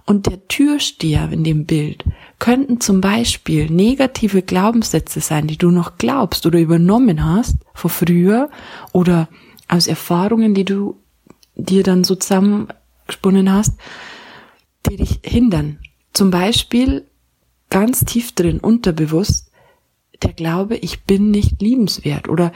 Und 0.05 0.27
der 0.27 0.49
Türsteher 0.49 1.31
in 1.31 1.45
dem 1.45 1.67
Bild 1.67 2.05
könnten 2.41 2.81
zum 2.81 3.01
Beispiel 3.01 3.71
negative 3.71 4.43
Glaubenssätze 4.43 5.21
sein, 5.21 5.47
die 5.47 5.59
du 5.59 5.71
noch 5.71 5.99
glaubst 5.99 6.47
oder 6.47 6.59
übernommen 6.59 7.25
hast 7.25 7.59
von 7.75 7.91
früher 7.91 8.51
oder 8.93 9.29
aus 9.69 9.87
Erfahrungen, 9.87 10.55
die 10.55 10.65
du 10.65 11.01
dir 11.55 11.85
dann 11.85 12.03
so 12.03 12.17
zusammengesponnen 12.17 13.53
hast, 13.53 13.79
die 14.89 14.97
dich 14.97 15.21
hindern. 15.23 15.79
Zum 16.21 16.31
Beispiel 16.31 17.07
ganz 17.71 18.05
tief 18.05 18.33
drin, 18.33 18.61
unterbewusst, 18.61 19.51
der 20.23 20.35
Glaube, 20.35 20.77
ich 20.77 21.05
bin 21.05 21.31
nicht 21.31 21.63
liebenswert 21.63 22.29
oder 22.29 22.53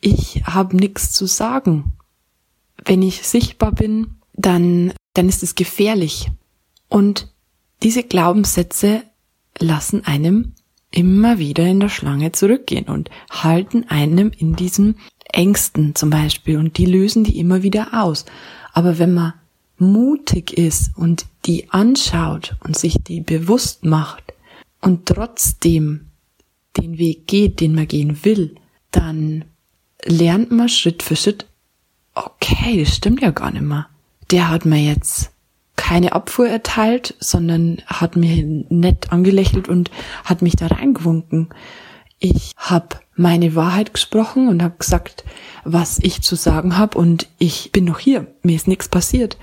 ich 0.00 0.44
habe 0.46 0.74
nichts 0.74 1.12
zu 1.12 1.26
sagen. 1.26 1.92
Wenn 2.82 3.02
ich 3.02 3.22
sichtbar 3.22 3.72
bin, 3.72 4.14
dann, 4.32 4.94
dann 5.12 5.28
ist 5.28 5.42
es 5.42 5.54
gefährlich. 5.54 6.30
Und 6.88 7.30
diese 7.82 8.02
Glaubenssätze 8.02 9.02
lassen 9.58 10.06
einem 10.06 10.54
immer 10.90 11.36
wieder 11.36 11.66
in 11.66 11.80
der 11.80 11.90
Schlange 11.90 12.32
zurückgehen 12.32 12.86
und 12.86 13.10
halten 13.30 13.84
einem 13.90 14.30
in 14.30 14.56
diesen 14.56 14.96
Ängsten 15.30 15.94
zum 15.94 16.08
Beispiel 16.08 16.56
und 16.56 16.78
die 16.78 16.86
lösen 16.86 17.24
die 17.24 17.38
immer 17.38 17.62
wieder 17.62 17.88
aus. 17.92 18.24
Aber 18.72 18.98
wenn 18.98 19.12
man 19.12 19.34
mutig 19.82 20.56
ist 20.56 20.96
und 20.96 21.26
die 21.44 21.70
anschaut 21.70 22.56
und 22.60 22.76
sich 22.76 22.96
die 23.02 23.20
bewusst 23.20 23.84
macht 23.84 24.32
und 24.80 25.06
trotzdem 25.06 26.10
den 26.76 26.98
Weg 26.98 27.26
geht, 27.26 27.60
den 27.60 27.74
man 27.74 27.88
gehen 27.88 28.24
will, 28.24 28.54
dann 28.90 29.44
lernt 30.04 30.50
man 30.50 30.68
Schritt 30.68 31.02
für 31.02 31.16
Schritt, 31.16 31.46
okay, 32.14 32.82
das 32.82 32.96
stimmt 32.96 33.22
ja 33.22 33.30
gar 33.30 33.50
nicht 33.50 33.62
mehr. 33.62 33.88
Der 34.30 34.50
hat 34.50 34.64
mir 34.64 34.82
jetzt 34.82 35.30
keine 35.76 36.12
Abfuhr 36.12 36.48
erteilt, 36.48 37.14
sondern 37.20 37.82
hat 37.86 38.16
mir 38.16 38.64
nett 38.68 39.12
angelächelt 39.12 39.68
und 39.68 39.90
hat 40.24 40.42
mich 40.42 40.56
da 40.56 40.68
reingewunken. 40.68 41.48
Ich 42.24 42.52
habe 42.56 43.00
meine 43.16 43.56
Wahrheit 43.56 43.92
gesprochen 43.92 44.48
und 44.48 44.62
habe 44.62 44.76
gesagt, 44.78 45.24
was 45.64 45.98
ich 45.98 46.22
zu 46.22 46.36
sagen 46.36 46.78
habe 46.78 46.96
und 46.96 47.26
ich 47.38 47.72
bin 47.72 47.84
noch 47.84 47.98
hier. 47.98 48.32
Mir 48.44 48.54
ist 48.54 48.68
nichts 48.68 48.88
passiert. 48.88 49.36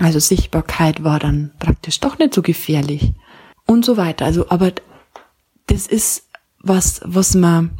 Also 0.00 0.18
Sichtbarkeit 0.18 1.04
war 1.04 1.20
dann 1.20 1.52
praktisch 1.60 2.00
doch 2.00 2.18
nicht 2.18 2.34
so 2.34 2.42
gefährlich 2.42 3.12
und 3.64 3.84
so 3.84 3.96
weiter. 3.96 4.24
Also, 4.24 4.50
aber 4.50 4.72
das 5.68 5.86
ist 5.86 6.28
was, 6.58 7.00
was 7.04 7.36
man 7.36 7.78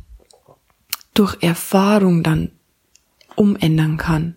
durch 1.13 1.37
Erfahrung 1.43 2.23
dann 2.23 2.53
umändern 3.35 3.97
kann, 3.97 4.37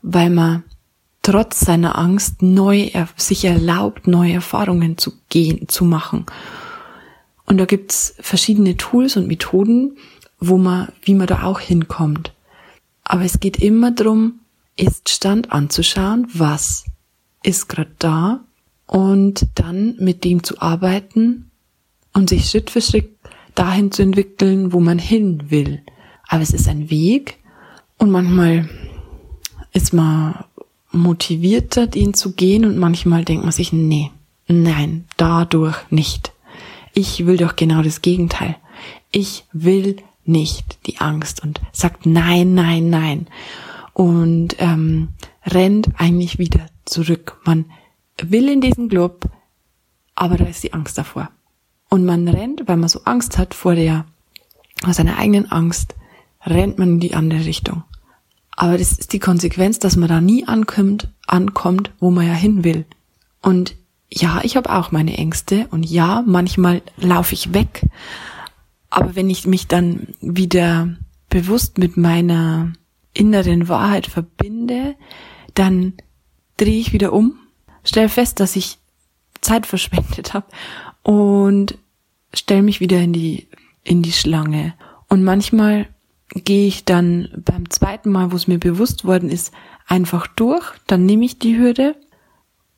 weil 0.00 0.30
man 0.30 0.64
trotz 1.20 1.60
seiner 1.60 1.98
Angst 1.98 2.40
neu 2.40 2.90
sich 3.16 3.44
erlaubt, 3.44 4.06
neue 4.06 4.32
Erfahrungen 4.32 4.96
zu 4.96 5.12
gehen, 5.28 5.68
zu 5.68 5.84
machen. 5.84 6.24
Und 7.50 7.58
da 7.58 7.64
gibt's 7.64 8.14
verschiedene 8.20 8.76
Tools 8.76 9.16
und 9.16 9.26
Methoden, 9.26 9.96
wo 10.38 10.56
man, 10.56 10.92
wie 11.02 11.14
man 11.14 11.26
da 11.26 11.42
auch 11.42 11.58
hinkommt. 11.58 12.32
Aber 13.02 13.22
es 13.24 13.40
geht 13.40 13.56
immer 13.56 13.90
drum, 13.90 14.38
ist 14.76 15.08
Stand 15.08 15.50
anzuschauen, 15.50 16.28
was 16.32 16.84
ist 17.42 17.68
gerade 17.68 17.90
da 17.98 18.44
und 18.86 19.48
dann 19.56 19.96
mit 19.98 20.22
dem 20.22 20.44
zu 20.44 20.60
arbeiten 20.62 21.50
und 22.12 22.28
sich 22.28 22.48
Schritt 22.48 22.70
für 22.70 22.80
Schritt 22.80 23.18
dahin 23.56 23.90
zu 23.90 24.02
entwickeln, 24.02 24.72
wo 24.72 24.78
man 24.78 25.00
hin 25.00 25.50
will. 25.50 25.82
Aber 26.28 26.42
es 26.42 26.52
ist 26.52 26.68
ein 26.68 26.88
Weg 26.88 27.38
und 27.98 28.12
manchmal 28.12 28.70
ist 29.72 29.92
man 29.92 30.44
motivierter, 30.92 31.88
den 31.88 32.14
zu 32.14 32.30
gehen 32.30 32.64
und 32.64 32.78
manchmal 32.78 33.24
denkt 33.24 33.42
man 33.42 33.50
sich, 33.50 33.72
nee, 33.72 34.12
nein, 34.46 35.06
dadurch 35.16 35.78
nicht. 35.90 36.30
Ich 36.94 37.26
will 37.26 37.36
doch 37.36 37.56
genau 37.56 37.82
das 37.82 38.02
Gegenteil. 38.02 38.56
Ich 39.10 39.44
will 39.52 39.96
nicht 40.24 40.86
die 40.86 40.98
Angst 40.98 41.42
und 41.42 41.60
sagt 41.72 42.06
nein, 42.06 42.54
nein, 42.54 42.90
nein 42.90 43.26
und 44.00 44.56
ähm, 44.58 45.08
rennt 45.44 45.88
eigentlich 45.98 46.38
wieder 46.38 46.66
zurück. 46.84 47.38
Man 47.44 47.66
will 48.22 48.48
in 48.48 48.60
diesen 48.60 48.88
Club, 48.88 49.28
aber 50.14 50.36
da 50.36 50.44
ist 50.46 50.62
die 50.62 50.72
Angst 50.72 50.96
davor. 50.96 51.30
Und 51.90 52.04
man 52.04 52.26
rennt, 52.28 52.62
weil 52.66 52.76
man 52.76 52.88
so 52.88 53.02
Angst 53.04 53.36
hat 53.36 53.52
vor 53.52 53.74
der, 53.74 54.06
vor 54.82 54.94
seiner 54.94 55.18
eigenen 55.18 55.50
Angst, 55.50 55.96
rennt 56.46 56.78
man 56.78 56.92
in 56.92 57.00
die 57.00 57.14
andere 57.14 57.44
Richtung. 57.44 57.82
Aber 58.52 58.78
das 58.78 58.92
ist 58.92 59.12
die 59.12 59.18
Konsequenz, 59.18 59.78
dass 59.78 59.96
man 59.96 60.08
da 60.08 60.20
nie 60.20 60.46
ankommt, 60.46 61.08
ankommt, 61.26 61.90
wo 61.98 62.10
man 62.10 62.26
ja 62.26 62.32
hin 62.34 62.64
will. 62.64 62.86
Und 63.42 63.74
ja, 64.12 64.40
ich 64.42 64.56
habe 64.56 64.70
auch 64.70 64.90
meine 64.90 65.16
Ängste 65.16 65.68
und 65.70 65.84
ja, 65.84 66.22
manchmal 66.26 66.82
laufe 66.96 67.34
ich 67.34 67.54
weg. 67.54 67.86
Aber 68.90 69.14
wenn 69.14 69.30
ich 69.30 69.46
mich 69.46 69.68
dann 69.68 70.08
wieder 70.20 70.96
bewusst 71.28 71.78
mit 71.78 71.96
meiner 71.96 72.72
inneren 73.14 73.68
Wahrheit 73.68 74.06
verbinde, 74.06 74.96
dann 75.54 75.94
drehe 76.56 76.80
ich 76.80 76.92
wieder 76.92 77.12
um, 77.12 77.38
stelle 77.84 78.08
fest, 78.08 78.40
dass 78.40 78.56
ich 78.56 78.78
Zeit 79.40 79.66
verschwendet 79.66 80.34
habe 80.34 80.46
und 81.02 81.78
stelle 82.34 82.62
mich 82.62 82.80
wieder 82.80 82.98
in 83.00 83.12
die 83.12 83.46
in 83.82 84.02
die 84.02 84.12
Schlange. 84.12 84.74
Und 85.08 85.24
manchmal 85.24 85.88
gehe 86.28 86.66
ich 86.66 86.84
dann 86.84 87.28
beim 87.36 87.70
zweiten 87.70 88.10
Mal, 88.10 88.30
wo 88.30 88.36
es 88.36 88.46
mir 88.46 88.58
bewusst 88.58 89.04
worden 89.04 89.30
ist, 89.30 89.52
einfach 89.86 90.26
durch, 90.26 90.64
dann 90.86 91.06
nehme 91.06 91.24
ich 91.24 91.38
die 91.38 91.56
Hürde 91.56 91.96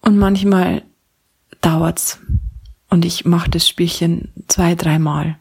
und 0.01 0.17
manchmal 0.17 0.83
dauert's 1.63 2.19
und 2.91 3.07
ich 3.07 3.25
mache 3.25 3.49
das 3.49 3.67
Spielchen 3.67 4.29
zwei, 4.49 4.75
dreimal 4.75 5.39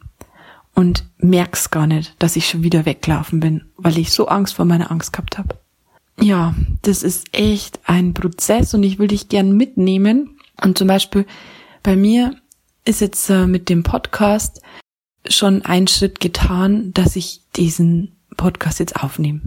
und 0.73 1.05
merk's 1.17 1.69
gar 1.69 1.88
nicht, 1.88 2.15
dass 2.19 2.38
ich 2.38 2.47
schon 2.47 2.63
wieder 2.63 2.86
weggelaufen 2.86 3.39
bin, 3.39 3.65
weil 3.75 3.97
ich 3.97 4.12
so 4.12 4.27
Angst 4.27 4.55
vor 4.55 4.65
meiner 4.65 4.89
Angst 4.89 5.12
gehabt 5.12 5.38
habe. 5.38 5.57
Ja, 6.19 6.55
das 6.84 7.03
ist 7.03 7.34
echt 7.34 7.79
ein 7.86 8.13
Prozess 8.13 8.73
und 8.73 8.84
ich 8.84 8.99
will 8.99 9.07
dich 9.07 9.27
gern 9.27 9.57
mitnehmen. 9.57 10.38
Und 10.62 10.77
zum 10.77 10.88
Beispiel 10.88 11.25
bei 11.84 11.95
mir 11.95 12.36
ist 12.86 13.01
jetzt 13.01 13.29
äh, 13.29 13.47
mit 13.47 13.69
dem 13.69 13.84
Podcast 13.84 14.62
schon 15.27 15.63
ein 15.63 15.88
Schritt 15.88 16.19
getan, 16.19 16.93
dass 16.93 17.15
ich 17.15 17.41
diesen 17.55 18.15
Podcast 18.38 18.79
jetzt 18.79 18.95
aufnehme. 18.95 19.41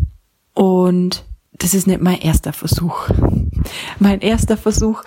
Und 0.52 1.24
das 1.52 1.74
ist 1.74 1.86
nicht 1.86 2.00
mein 2.00 2.20
erster 2.20 2.52
Versuch. 2.52 3.08
mein 3.98 4.20
erster 4.20 4.56
Versuch 4.56 5.02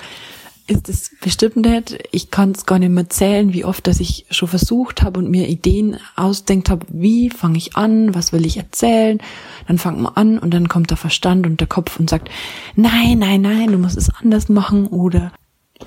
ist 0.67 0.89
es 0.89 1.11
bestimmt 1.21 1.55
nicht. 1.55 1.97
Ich 2.11 2.29
kann 2.29 2.51
es 2.51 2.65
gar 2.65 2.77
nicht 2.77 2.91
mehr 2.91 3.09
zählen, 3.09 3.53
wie 3.53 3.65
oft, 3.65 3.87
dass 3.87 4.01
ich 4.01 4.25
schon 4.29 4.49
versucht 4.49 5.01
habe 5.01 5.19
und 5.19 5.29
mir 5.29 5.47
Ideen 5.47 5.97
ausdenkt 6.15 6.69
habe, 6.69 6.85
wie 6.89 7.29
fange 7.29 7.57
ich 7.57 7.77
an, 7.77 8.13
was 8.13 8.33
will 8.33 8.45
ich 8.45 8.57
erzählen. 8.57 9.19
Dann 9.67 9.77
fangt 9.77 9.99
man 9.99 10.13
an 10.13 10.37
und 10.37 10.53
dann 10.53 10.67
kommt 10.67 10.89
der 10.89 10.97
Verstand 10.97 11.47
und 11.47 11.61
der 11.61 11.67
Kopf 11.67 11.99
und 11.99 12.09
sagt, 12.09 12.29
nein, 12.75 13.19
nein, 13.19 13.41
nein, 13.41 13.71
du 13.71 13.77
musst 13.77 13.97
es 13.97 14.13
anders 14.13 14.49
machen 14.49 14.87
oder 14.87 15.31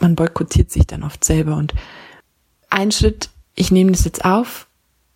man 0.01 0.17
boykottiert 0.17 0.71
sich 0.71 0.87
dann 0.87 1.03
oft 1.03 1.25
selber. 1.25 1.57
Und 1.57 1.75
ein 2.71 2.91
Schritt, 2.91 3.29
ich 3.55 3.71
nehme 3.71 3.93
das 3.93 4.05
jetzt 4.05 4.25
auf. 4.25 4.67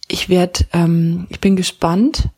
Ich 0.08 0.28
werde, 0.28 0.66
ähm, 0.72 1.26
ich 1.30 1.40
bin 1.40 1.56
gespannt, 1.56 2.28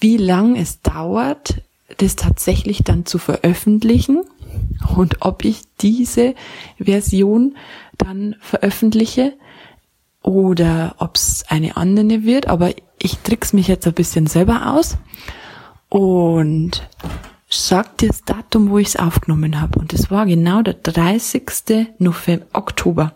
wie 0.00 0.18
lang 0.18 0.56
es 0.56 0.82
dauert, 0.82 1.62
das 1.98 2.16
tatsächlich 2.16 2.82
dann 2.84 3.06
zu 3.06 3.18
veröffentlichen 3.18 4.24
und 4.96 5.16
ob 5.20 5.44
ich 5.44 5.62
diese 5.80 6.34
Version 6.78 7.56
dann 7.98 8.36
veröffentliche 8.40 9.34
oder 10.22 10.96
ob 10.98 11.16
es 11.16 11.44
eine 11.48 11.76
andere 11.76 12.24
wird. 12.24 12.48
Aber 12.48 12.70
ich 12.98 13.18
trick's 13.18 13.52
mich 13.52 13.68
jetzt 13.68 13.86
ein 13.86 13.94
bisschen 13.94 14.26
selber 14.26 14.74
aus 14.74 14.98
und 15.88 16.88
sag 17.48 17.98
dir 17.98 18.08
das 18.08 18.24
Datum, 18.24 18.70
wo 18.70 18.78
ich 18.78 18.88
es 18.88 18.96
aufgenommen 18.96 19.60
habe. 19.60 19.78
Und 19.78 19.92
es 19.92 20.10
war 20.10 20.26
genau 20.26 20.62
der 20.62 20.74
30. 20.74 21.94
November, 21.98 22.46
Oktober. 22.52 23.12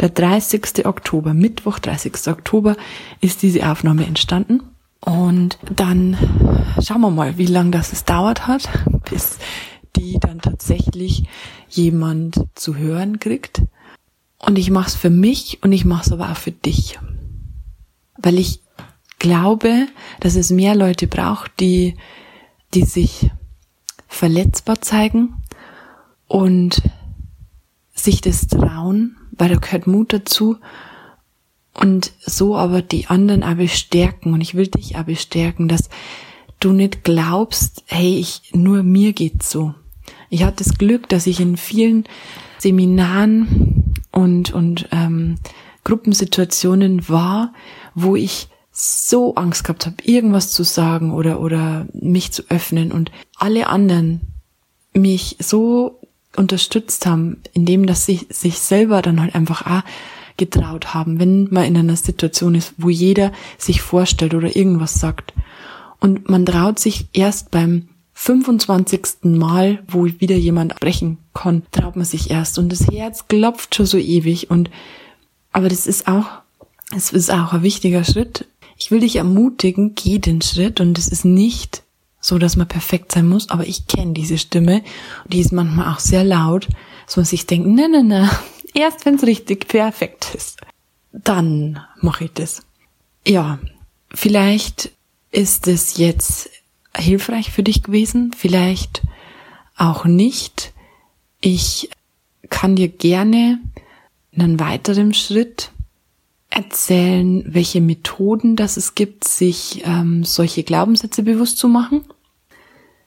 Der 0.00 0.10
30. 0.10 0.86
Oktober, 0.86 1.34
Mittwoch, 1.34 1.80
30. 1.80 2.28
Oktober 2.28 2.76
ist 3.20 3.42
diese 3.42 3.68
Aufnahme 3.68 4.06
entstanden. 4.06 4.62
Und 5.00 5.58
dann 5.74 6.16
schauen 6.80 7.00
wir 7.00 7.10
mal, 7.10 7.36
wie 7.38 7.46
lange 7.46 7.70
das 7.70 7.92
es 7.92 8.04
dauert 8.04 8.46
hat, 8.46 8.68
bis 9.10 9.38
die 9.96 10.18
dann 10.20 10.40
tatsächlich 10.40 11.24
jemand 11.68 12.44
zu 12.54 12.76
hören 12.76 13.18
kriegt. 13.20 13.62
Und 14.38 14.58
ich 14.58 14.70
mache 14.70 14.88
es 14.88 14.94
für 14.94 15.10
mich 15.10 15.62
und 15.62 15.72
ich 15.72 15.84
mache 15.84 16.02
es 16.06 16.12
aber 16.12 16.30
auch 16.30 16.36
für 16.36 16.52
dich. 16.52 16.98
Weil 18.16 18.38
ich 18.38 18.60
glaube, 19.18 19.86
dass 20.20 20.36
es 20.36 20.50
mehr 20.50 20.74
Leute 20.74 21.06
braucht, 21.06 21.60
die, 21.60 21.96
die 22.74 22.84
sich 22.84 23.30
verletzbar 24.06 24.80
zeigen 24.80 25.42
und 26.26 26.82
sich 27.94 28.20
das 28.20 28.46
trauen, 28.46 29.16
weil 29.32 29.48
da 29.48 29.56
gehört 29.56 29.86
Mut 29.86 30.12
dazu 30.12 30.56
und 31.74 32.12
so 32.20 32.56
aber 32.56 32.82
die 32.82 33.06
anderen 33.06 33.42
auch 33.42 33.54
bestärken 33.54 34.32
und 34.32 34.40
ich 34.40 34.54
will 34.54 34.66
dich 34.66 34.96
auch 34.96 35.04
bestärken, 35.04 35.68
dass 35.68 35.90
du 36.60 36.72
nicht 36.72 37.04
glaubst, 37.04 37.82
hey, 37.86 38.18
ich, 38.18 38.42
nur 38.52 38.82
mir 38.82 39.12
geht's 39.12 39.50
so. 39.50 39.74
Ich 40.30 40.44
hatte 40.44 40.64
das 40.64 40.78
Glück, 40.78 41.08
dass 41.08 41.26
ich 41.26 41.40
in 41.40 41.56
vielen 41.56 42.04
Seminaren 42.58 43.94
und, 44.10 44.52
und 44.52 44.88
ähm, 44.90 45.36
Gruppensituationen 45.84 47.08
war, 47.08 47.52
wo 47.94 48.16
ich 48.16 48.48
so 48.70 49.34
Angst 49.34 49.64
gehabt 49.64 49.86
habe, 49.86 49.96
irgendwas 50.04 50.52
zu 50.52 50.62
sagen 50.62 51.12
oder, 51.12 51.40
oder 51.40 51.86
mich 51.92 52.30
zu 52.30 52.42
öffnen 52.48 52.92
und 52.92 53.10
alle 53.36 53.68
anderen 53.68 54.20
mich 54.92 55.36
so 55.40 56.00
unterstützt 56.36 57.06
haben, 57.06 57.42
indem 57.52 57.86
dass 57.86 58.06
sie 58.06 58.26
sich 58.28 58.58
selber 58.60 59.02
dann 59.02 59.20
halt 59.20 59.34
einfach 59.34 59.66
auch 59.66 59.82
getraut 60.36 60.94
haben, 60.94 61.18
wenn 61.18 61.48
man 61.50 61.64
in 61.64 61.76
einer 61.76 61.96
Situation 61.96 62.54
ist, 62.54 62.74
wo 62.78 62.88
jeder 62.88 63.32
sich 63.58 63.82
vorstellt 63.82 64.34
oder 64.34 64.54
irgendwas 64.54 64.94
sagt. 64.94 65.32
Und 66.00 66.28
man 66.28 66.46
traut 66.46 66.78
sich 66.78 67.08
erst 67.12 67.50
beim 67.50 67.88
25. 68.14 69.24
Mal, 69.24 69.82
wo 69.88 70.06
wieder 70.06 70.36
jemand 70.36 70.78
brechen 70.80 71.18
kann, 71.34 71.62
traut 71.72 71.96
man 71.96 72.04
sich 72.04 72.30
erst. 72.30 72.58
Und 72.58 72.70
das 72.70 72.88
Herz 72.88 73.28
klopft 73.28 73.74
schon 73.74 73.86
so 73.86 73.98
ewig. 73.98 74.50
Und, 74.50 74.70
aber 75.52 75.68
das 75.68 75.86
ist 75.86 76.08
auch, 76.08 76.26
es 76.94 77.12
ist 77.12 77.30
auch 77.30 77.52
ein 77.52 77.62
wichtiger 77.62 78.04
Schritt. 78.04 78.46
Ich 78.76 78.90
will 78.90 79.00
dich 79.00 79.16
ermutigen, 79.16 79.94
geh 79.94 80.18
den 80.18 80.42
Schritt. 80.42 80.80
Und 80.80 80.98
es 80.98 81.08
ist 81.08 81.24
nicht 81.24 81.82
so, 82.20 82.38
dass 82.38 82.56
man 82.56 82.68
perfekt 82.68 83.12
sein 83.12 83.28
muss, 83.28 83.48
aber 83.48 83.66
ich 83.66 83.86
kenne 83.86 84.12
diese 84.12 84.38
Stimme. 84.38 84.82
Und 85.24 85.32
die 85.32 85.40
ist 85.40 85.52
manchmal 85.52 85.92
auch 85.92 86.00
sehr 86.00 86.24
laut, 86.24 86.68
dass 87.06 87.16
man 87.16 87.24
sich 87.24 87.46
denkt, 87.46 87.68
ne, 87.68 87.88
ne, 87.88 88.02
ne, 88.02 88.30
Erst 88.74 89.06
wenn 89.06 89.16
es 89.16 89.24
richtig 89.24 89.68
perfekt 89.68 90.34
ist, 90.34 90.60
dann 91.12 91.80
mache 92.00 92.24
ich 92.24 92.32
das. 92.32 92.62
Ja, 93.26 93.58
vielleicht 94.10 94.92
ist 95.30 95.66
es 95.66 95.98
jetzt 95.98 96.50
hilfreich 96.96 97.50
für 97.50 97.62
dich 97.62 97.82
gewesen, 97.82 98.32
vielleicht 98.36 99.02
auch 99.76 100.04
nicht. 100.04 100.72
Ich 101.40 101.90
kann 102.50 102.76
dir 102.76 102.88
gerne 102.88 103.60
einen 104.36 104.58
weiteren 104.58 105.14
Schritt 105.14 105.70
erzählen, 106.50 107.44
welche 107.46 107.80
Methoden 107.80 108.56
das 108.56 108.76
es 108.76 108.94
gibt, 108.94 109.24
sich 109.24 109.82
ähm, 109.84 110.24
solche 110.24 110.62
Glaubenssätze 110.62 111.22
bewusst 111.22 111.58
zu 111.58 111.68
machen 111.68 112.04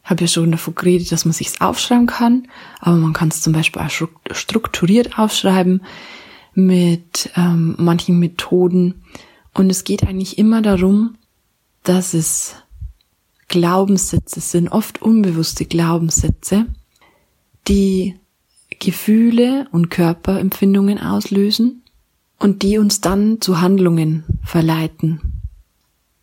habe 0.03 0.21
ja 0.21 0.27
schon 0.27 0.51
davon 0.51 0.75
geredet, 0.75 1.11
dass 1.11 1.25
man 1.25 1.33
sich's 1.33 1.61
aufschreiben 1.61 2.07
kann, 2.07 2.47
aber 2.79 2.95
man 2.95 3.13
kann 3.13 3.29
es 3.29 3.41
zum 3.41 3.53
Beispiel 3.53 3.81
auch 3.81 3.89
strukturiert 4.31 5.17
aufschreiben 5.17 5.83
mit 6.53 7.29
ähm, 7.35 7.75
manchen 7.77 8.19
Methoden. 8.19 9.03
Und 9.53 9.69
es 9.69 9.83
geht 9.83 10.03
eigentlich 10.03 10.37
immer 10.37 10.61
darum, 10.61 11.15
dass 11.83 12.13
es 12.13 12.55
Glaubenssätze 13.47 14.39
sind, 14.39 14.69
oft 14.69 15.01
unbewusste 15.01 15.65
Glaubenssätze, 15.65 16.67
die 17.67 18.15
Gefühle 18.79 19.67
und 19.71 19.89
Körperempfindungen 19.89 20.99
auslösen 20.99 21.83
und 22.39 22.63
die 22.63 22.77
uns 22.77 23.01
dann 23.01 23.41
zu 23.41 23.61
Handlungen 23.61 24.23
verleiten. 24.43 25.41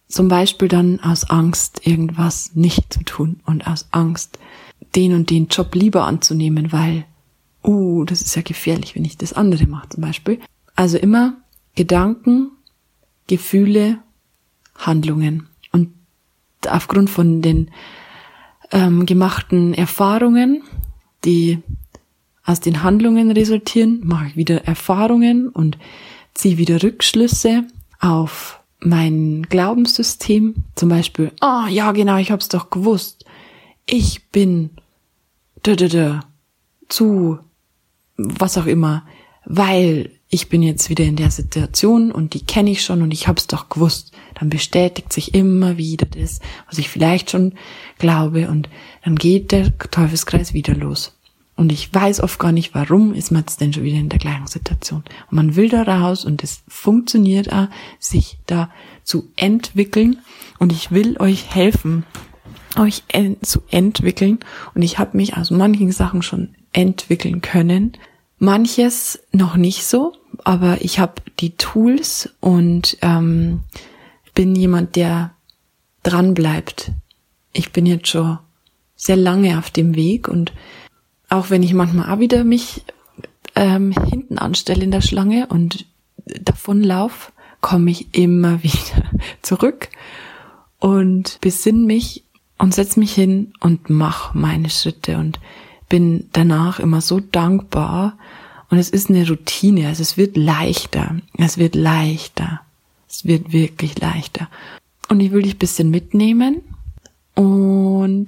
Zum 0.08 0.28
Beispiel 0.28 0.68
dann 0.68 1.00
aus 1.00 1.28
Angst, 1.28 1.86
irgendwas 1.86 2.54
nicht 2.54 2.92
zu 2.92 3.04
tun 3.04 3.40
und 3.44 3.66
aus 3.66 3.88
Angst, 3.90 4.38
den 4.96 5.12
und 5.12 5.30
den 5.30 5.48
Job 5.48 5.74
lieber 5.74 6.04
anzunehmen, 6.04 6.72
weil, 6.72 7.04
uh, 7.62 8.04
das 8.04 8.22
ist 8.22 8.34
ja 8.34 8.42
gefährlich, 8.42 8.96
wenn 8.96 9.04
ich 9.04 9.18
das 9.18 9.34
andere 9.34 9.66
mache 9.66 9.90
zum 9.90 10.00
Beispiel. 10.00 10.40
Also 10.74 10.96
immer 10.96 11.36
Gedanken, 11.74 12.50
Gefühle, 13.26 13.98
Handlungen. 14.78 15.48
Und 15.72 15.92
aufgrund 16.68 17.10
von 17.10 17.42
den 17.42 17.70
ähm, 18.72 19.06
gemachten 19.06 19.74
Erfahrungen, 19.74 20.62
die 21.24 21.58
aus 22.44 22.60
den 22.60 22.82
Handlungen 22.82 23.30
resultieren, 23.30 24.00
mache 24.04 24.28
ich 24.28 24.36
wieder 24.36 24.64
Erfahrungen 24.64 25.48
und 25.48 25.78
ziehe 26.34 26.56
wieder 26.56 26.82
Rückschlüsse 26.82 27.64
auf 28.00 28.60
mein 28.80 29.42
Glaubenssystem, 29.48 30.54
zum 30.74 30.88
Beispiel, 30.88 31.32
ah, 31.40 31.64
oh, 31.64 31.68
ja, 31.68 31.92
genau, 31.92 32.16
ich 32.16 32.30
hab's 32.30 32.48
doch 32.48 32.70
gewusst. 32.70 33.24
Ich 33.86 34.28
bin 34.28 34.70
zu 36.88 37.38
was 38.16 38.58
auch 38.58 38.66
immer, 38.66 39.04
weil 39.50 40.10
ich 40.28 40.50
bin 40.50 40.62
jetzt 40.62 40.90
wieder 40.90 41.04
in 41.04 41.16
der 41.16 41.30
Situation 41.30 42.12
und 42.12 42.34
die 42.34 42.44
kenne 42.44 42.70
ich 42.70 42.84
schon 42.84 43.00
und 43.00 43.12
ich 43.12 43.28
hab's 43.28 43.46
doch 43.46 43.70
gewusst. 43.70 44.12
Dann 44.34 44.50
bestätigt 44.50 45.10
sich 45.10 45.34
immer 45.34 45.78
wieder 45.78 46.06
das, 46.06 46.40
was 46.68 46.76
ich 46.76 46.90
vielleicht 46.90 47.30
schon 47.30 47.54
glaube 47.98 48.48
und 48.48 48.68
dann 49.04 49.16
geht 49.16 49.50
der 49.50 49.76
Teufelskreis 49.78 50.52
wieder 50.52 50.74
los. 50.74 51.14
Und 51.56 51.72
ich 51.72 51.92
weiß 51.92 52.20
oft 52.20 52.38
gar 52.38 52.52
nicht, 52.52 52.74
warum 52.74 53.14
ist 53.14 53.32
man 53.32 53.42
jetzt 53.42 53.60
denn 53.60 53.72
schon 53.72 53.82
wieder 53.82 53.98
in 53.98 54.10
der 54.10 54.20
gleichen 54.20 54.46
Situation. 54.46 55.02
Und 55.30 55.32
man 55.36 55.56
will 55.56 55.70
da 55.70 55.82
raus 55.82 56.24
und 56.24 56.44
es 56.44 56.62
funktioniert 56.68 57.52
auch, 57.52 57.66
sich 57.98 58.38
da 58.46 58.70
zu 59.02 59.28
entwickeln. 59.34 60.18
Und 60.60 60.72
ich 60.72 60.92
will 60.92 61.16
euch 61.18 61.52
helfen, 61.52 62.04
euch 62.76 63.02
en 63.08 63.38
zu 63.42 63.60
entwickeln. 63.70 64.38
Und 64.74 64.82
ich 64.82 65.00
habe 65.00 65.16
mich 65.16 65.36
aus 65.36 65.50
manchen 65.50 65.90
Sachen 65.90 66.22
schon 66.22 66.50
entwickeln 66.72 67.40
können. 67.40 67.94
Manches 68.38 69.20
noch 69.32 69.56
nicht 69.56 69.84
so, 69.84 70.12
aber 70.44 70.80
ich 70.80 70.98
habe 70.98 71.14
die 71.40 71.56
Tools 71.56 72.30
und 72.40 72.96
ähm, 73.02 73.60
bin 74.34 74.54
jemand, 74.54 74.96
der 74.96 75.32
dran 76.02 76.34
bleibt. 76.34 76.92
Ich 77.52 77.72
bin 77.72 77.86
jetzt 77.86 78.08
schon 78.08 78.38
sehr 78.94 79.16
lange 79.16 79.58
auf 79.58 79.70
dem 79.70 79.94
Weg 79.94 80.28
und 80.28 80.52
auch 81.28 81.50
wenn 81.50 81.62
ich 81.62 81.74
manchmal 81.74 82.12
auch 82.12 82.20
wieder 82.20 82.44
mich 82.44 82.84
ähm, 83.54 83.92
hinten 83.92 84.38
anstelle 84.38 84.84
in 84.84 84.90
der 84.90 85.00
Schlange 85.02 85.46
und 85.48 85.86
davonlauf, 86.24 87.32
komme 87.60 87.90
ich 87.90 88.14
immer 88.14 88.62
wieder 88.62 89.04
zurück 89.42 89.88
und 90.78 91.38
besinn 91.40 91.86
mich 91.86 92.24
und 92.58 92.74
setz 92.74 92.96
mich 92.96 93.12
hin 93.12 93.52
und 93.60 93.90
mach 93.90 94.34
meine 94.34 94.70
Schritte 94.70 95.18
und 95.18 95.38
bin 95.88 96.28
danach 96.32 96.80
immer 96.80 97.00
so 97.00 97.20
dankbar. 97.20 98.18
Und 98.70 98.78
es 98.78 98.90
ist 98.90 99.08
eine 99.08 99.26
Routine, 99.26 99.88
also 99.88 100.02
es 100.02 100.16
wird 100.16 100.36
leichter, 100.36 101.16
es 101.38 101.56
wird 101.56 101.74
leichter, 101.74 102.60
es 103.08 103.24
wird 103.24 103.52
wirklich 103.52 103.98
leichter. 103.98 104.48
Und 105.08 105.20
ich 105.20 105.32
will 105.32 105.42
dich 105.42 105.58
bisschen 105.58 105.90
mitnehmen 105.90 106.62
und 107.34 108.26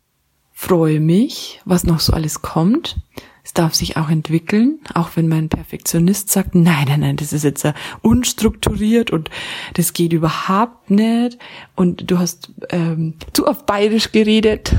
freue 0.52 1.00
mich, 1.00 1.60
was 1.66 1.84
noch 1.84 2.00
so 2.00 2.14
alles 2.14 2.40
kommt. 2.40 2.96
Es 3.42 3.54
darf 3.54 3.74
sich 3.74 3.96
auch 3.96 4.08
entwickeln, 4.08 4.78
auch 4.94 5.10
wenn 5.14 5.26
mein 5.28 5.48
Perfektionist 5.48 6.30
sagt, 6.30 6.54
nein, 6.54 6.86
nein, 6.88 7.00
nein, 7.00 7.16
das 7.16 7.32
ist 7.32 7.44
jetzt 7.44 7.66
unstrukturiert 8.02 9.10
und 9.10 9.30
das 9.74 9.92
geht 9.92 10.12
überhaupt 10.12 10.90
nicht. 10.90 11.38
Und 11.74 12.10
du 12.10 12.18
hast 12.18 12.52
ähm, 12.70 13.14
zu 13.32 13.46
oft 13.46 13.66
bayerisch 13.66 14.12
geredet. 14.12 14.74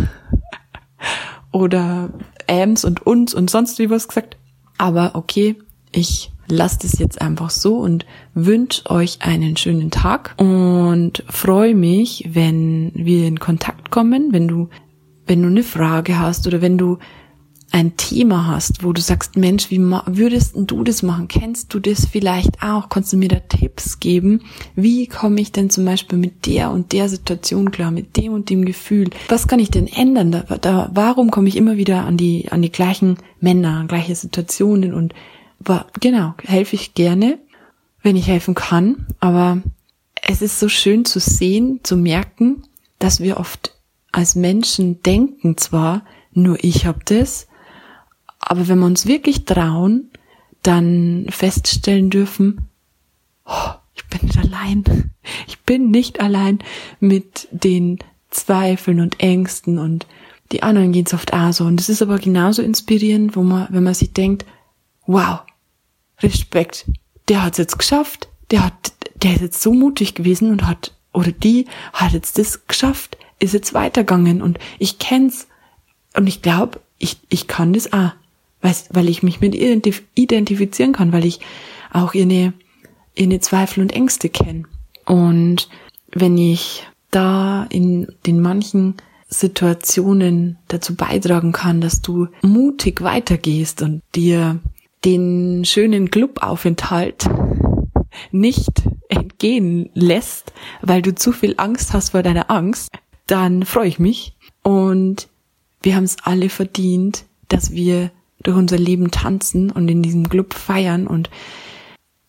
Oder 1.51 2.11
äms 2.51 2.83
und 2.85 3.05
uns 3.05 3.33
und 3.33 3.49
sonst 3.49 3.79
wie 3.79 3.89
was 3.89 4.07
gesagt. 4.07 4.37
Aber 4.77 5.11
okay, 5.15 5.55
ich 5.91 6.31
lasse 6.47 6.79
das 6.81 6.99
jetzt 6.99 7.21
einfach 7.21 7.49
so 7.49 7.77
und 7.77 8.05
wünsche 8.33 8.89
euch 8.89 9.19
einen 9.21 9.55
schönen 9.55 9.89
Tag 9.89 10.35
und 10.37 11.23
freue 11.29 11.73
mich, 11.73 12.29
wenn 12.33 12.91
wir 12.93 13.25
in 13.25 13.39
Kontakt 13.39 13.89
kommen, 13.89 14.33
wenn 14.33 14.47
du, 14.47 14.69
wenn 15.25 15.41
du 15.41 15.47
eine 15.47 15.63
Frage 15.63 16.19
hast 16.19 16.45
oder 16.47 16.61
wenn 16.61 16.77
du 16.77 16.97
ein 17.71 17.95
Thema 17.95 18.47
hast, 18.47 18.83
wo 18.83 18.91
du 18.91 19.01
sagst, 19.01 19.37
Mensch, 19.37 19.71
wie 19.71 19.79
würdest 19.79 20.53
du 20.55 20.83
das 20.83 21.03
machen? 21.03 21.29
Kennst 21.29 21.73
du 21.73 21.79
das 21.79 22.05
vielleicht 22.05 22.61
auch? 22.61 22.89
Kannst 22.89 23.13
du 23.13 23.17
mir 23.17 23.29
da 23.29 23.39
Tipps 23.39 23.99
geben? 24.01 24.41
Wie 24.75 25.07
komme 25.07 25.39
ich 25.39 25.53
denn 25.53 25.69
zum 25.69 25.85
Beispiel 25.85 26.17
mit 26.17 26.45
der 26.45 26.71
und 26.71 26.91
der 26.91 27.07
Situation 27.07 27.71
klar, 27.71 27.91
mit 27.91 28.17
dem 28.17 28.33
und 28.33 28.49
dem 28.49 28.65
Gefühl? 28.65 29.09
Was 29.29 29.47
kann 29.47 29.59
ich 29.59 29.71
denn 29.71 29.87
ändern? 29.87 30.31
Da, 30.31 30.41
da, 30.41 30.89
warum 30.93 31.31
komme 31.31 31.47
ich 31.47 31.55
immer 31.55 31.77
wieder 31.77 32.05
an 32.05 32.17
die, 32.17 32.51
an 32.51 32.61
die 32.61 32.71
gleichen 32.71 33.17
Männer, 33.39 33.77
an 33.77 33.87
gleiche 33.87 34.15
Situationen 34.15 34.93
und 34.93 35.13
war, 35.59 35.87
genau, 35.99 36.33
helfe 36.43 36.75
ich 36.75 36.93
gerne, 36.93 37.39
wenn 38.03 38.17
ich 38.17 38.27
helfen 38.27 38.53
kann. 38.53 39.07
Aber 39.21 39.61
es 40.21 40.41
ist 40.41 40.59
so 40.59 40.67
schön 40.67 41.05
zu 41.05 41.19
sehen, 41.19 41.79
zu 41.83 41.95
merken, 41.95 42.63
dass 42.99 43.21
wir 43.21 43.37
oft 43.37 43.75
als 44.11 44.35
Menschen 44.35 45.01
denken 45.03 45.57
zwar, 45.57 46.03
nur 46.33 46.61
ich 46.63 46.85
habe 46.85 46.99
das, 47.05 47.47
aber 48.41 48.67
wenn 48.67 48.79
wir 48.79 48.85
uns 48.85 49.05
wirklich 49.05 49.45
trauen, 49.45 50.11
dann 50.63 51.27
feststellen 51.29 52.09
dürfen, 52.09 52.67
oh, 53.45 53.71
ich 53.95 54.05
bin 54.07 54.27
nicht 54.27 54.37
allein. 54.37 55.11
Ich 55.47 55.59
bin 55.59 55.91
nicht 55.91 56.19
allein 56.19 56.59
mit 56.99 57.47
den 57.51 57.99
Zweifeln 58.29 58.99
und 58.99 59.19
Ängsten 59.19 59.77
und 59.77 60.07
die 60.51 60.63
anderen 60.63 60.91
geht's 60.91 61.13
oft 61.13 61.33
auch 61.33 61.53
so. 61.53 61.65
Und 61.65 61.79
es 61.79 61.89
ist 61.89 62.01
aber 62.01 62.17
genauso 62.17 62.61
inspirierend, 62.61 63.35
wo 63.35 63.43
man, 63.43 63.67
wenn 63.69 63.83
man 63.83 63.93
sich 63.93 64.13
denkt, 64.13 64.45
wow, 65.05 65.41
Respekt. 66.19 66.89
Der 67.29 67.43
hat's 67.43 67.57
jetzt 67.57 67.77
geschafft. 67.77 68.29
Der 68.49 68.65
hat, 68.65 68.93
der 69.15 69.35
ist 69.35 69.41
jetzt 69.41 69.61
so 69.61 69.73
mutig 69.73 70.15
gewesen 70.15 70.51
und 70.51 70.67
hat, 70.67 70.93
oder 71.13 71.31
die 71.31 71.67
hat 71.93 72.13
jetzt 72.13 72.37
das 72.37 72.67
geschafft, 72.67 73.17
ist 73.39 73.53
jetzt 73.53 73.73
weitergegangen 73.73 74.41
und 74.41 74.59
ich 74.79 74.99
kenn's. 74.99 75.47
Und 76.15 76.27
ich 76.27 76.41
glaube, 76.41 76.81
ich, 76.97 77.17
ich 77.29 77.47
kann 77.47 77.73
das 77.73 77.93
auch. 77.93 78.11
Weil, 78.61 79.09
ich 79.09 79.23
mich 79.23 79.41
mit 79.41 79.55
identif 79.55 80.03
identifizieren 80.13 80.93
kann, 80.93 81.11
weil 81.11 81.25
ich 81.25 81.39
auch 81.91 82.13
ihre, 82.13 82.53
ihre 83.15 83.39
Zweifel 83.39 83.81
und 83.81 83.91
Ängste 83.91 84.29
kenne. 84.29 84.63
Und 85.05 85.67
wenn 86.13 86.37
ich 86.37 86.87
da 87.09 87.65
in 87.69 88.07
den 88.25 88.39
manchen 88.39 88.95
Situationen 89.27 90.57
dazu 90.67 90.95
beitragen 90.95 91.53
kann, 91.53 91.81
dass 91.81 92.01
du 92.01 92.27
mutig 92.41 93.01
weitergehst 93.01 93.81
und 93.81 94.01
dir 94.13 94.59
den 95.05 95.65
schönen 95.65 96.11
Clubaufenthalt 96.11 97.27
nicht 98.31 98.83
entgehen 99.09 99.89
lässt, 99.93 100.53
weil 100.81 101.01
du 101.01 101.15
zu 101.15 101.31
viel 101.31 101.55
Angst 101.57 101.93
hast 101.93 102.09
vor 102.09 102.23
deiner 102.23 102.51
Angst, 102.51 102.89
dann 103.27 103.65
freue 103.65 103.87
ich 103.87 103.99
mich. 103.99 104.35
Und 104.63 105.29
wir 105.81 105.95
haben 105.95 106.03
es 106.03 106.17
alle 106.23 106.49
verdient, 106.49 107.25
dass 107.47 107.71
wir 107.71 108.11
durch 108.43 108.57
unser 108.57 108.77
Leben 108.77 109.11
tanzen 109.11 109.71
und 109.71 109.87
in 109.87 110.01
diesem 110.01 110.29
Club 110.29 110.53
feiern 110.53 111.07
und 111.07 111.29